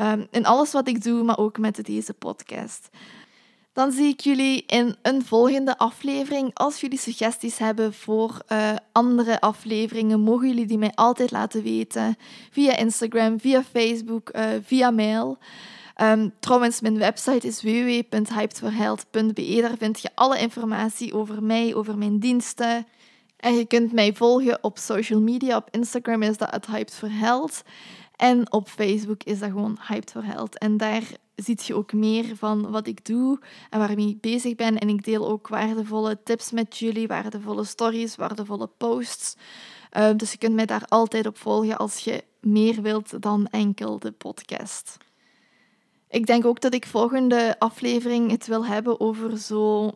[0.00, 2.88] Um, in alles wat ik doe, maar ook met deze podcast.
[3.72, 6.50] Dan zie ik jullie in een volgende aflevering.
[6.54, 12.16] Als jullie suggesties hebben voor uh, andere afleveringen, mogen jullie die mij altijd laten weten.
[12.50, 15.38] Via Instagram, via Facebook, uh, via mail.
[15.96, 19.58] Um, trouwens, mijn website is www.hypedforhealth.be.
[19.60, 22.86] Daar vind je alle informatie over mij, over mijn diensten.
[23.36, 25.56] En je kunt mij volgen op social media.
[25.56, 27.10] Op Instagram is dat Hyped for.
[28.16, 30.24] En op Facebook is dat gewoon Hyped for.
[30.52, 31.02] En daar
[31.36, 33.40] ziet je ook meer van wat ik doe
[33.70, 34.78] en waarmee ik bezig ben.
[34.78, 39.36] En ik deel ook waardevolle tips met jullie, waardevolle stories, waardevolle posts.
[39.90, 43.98] Ehm, dus je kunt mij daar altijd op volgen als je meer wilt dan enkel
[43.98, 44.96] de podcast.
[46.14, 49.90] Ik denk ook dat ik volgende aflevering het wil hebben over zo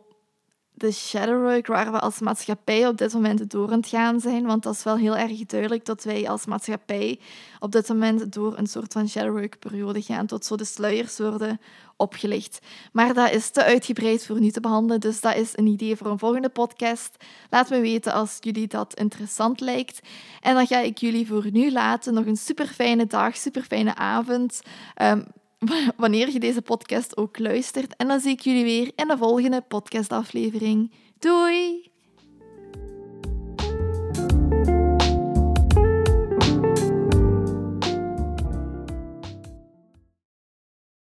[0.71, 4.45] de shadowwork waar we als maatschappij op dit moment door aan het gaan zijn.
[4.45, 7.19] Want dat is wel heel erg duidelijk dat wij als maatschappij
[7.59, 11.59] op dit moment door een soort van shadowwork-periode gaan, tot zo de sluiers worden
[11.97, 12.59] opgelicht.
[12.91, 16.07] Maar dat is te uitgebreid voor nu te behandelen, dus dat is een idee voor
[16.07, 17.15] een volgende podcast.
[17.49, 19.99] Laat me weten als jullie dat interessant lijkt.
[20.41, 22.13] En dan ga ik jullie voor nu laten.
[22.13, 24.61] Nog een super fijne dag, super fijne avond.
[25.01, 25.25] Um,
[25.97, 27.95] wanneer je deze podcast ook luistert.
[27.95, 30.91] En dan zie ik jullie weer in de volgende podcastaflevering.
[31.19, 31.88] Doei!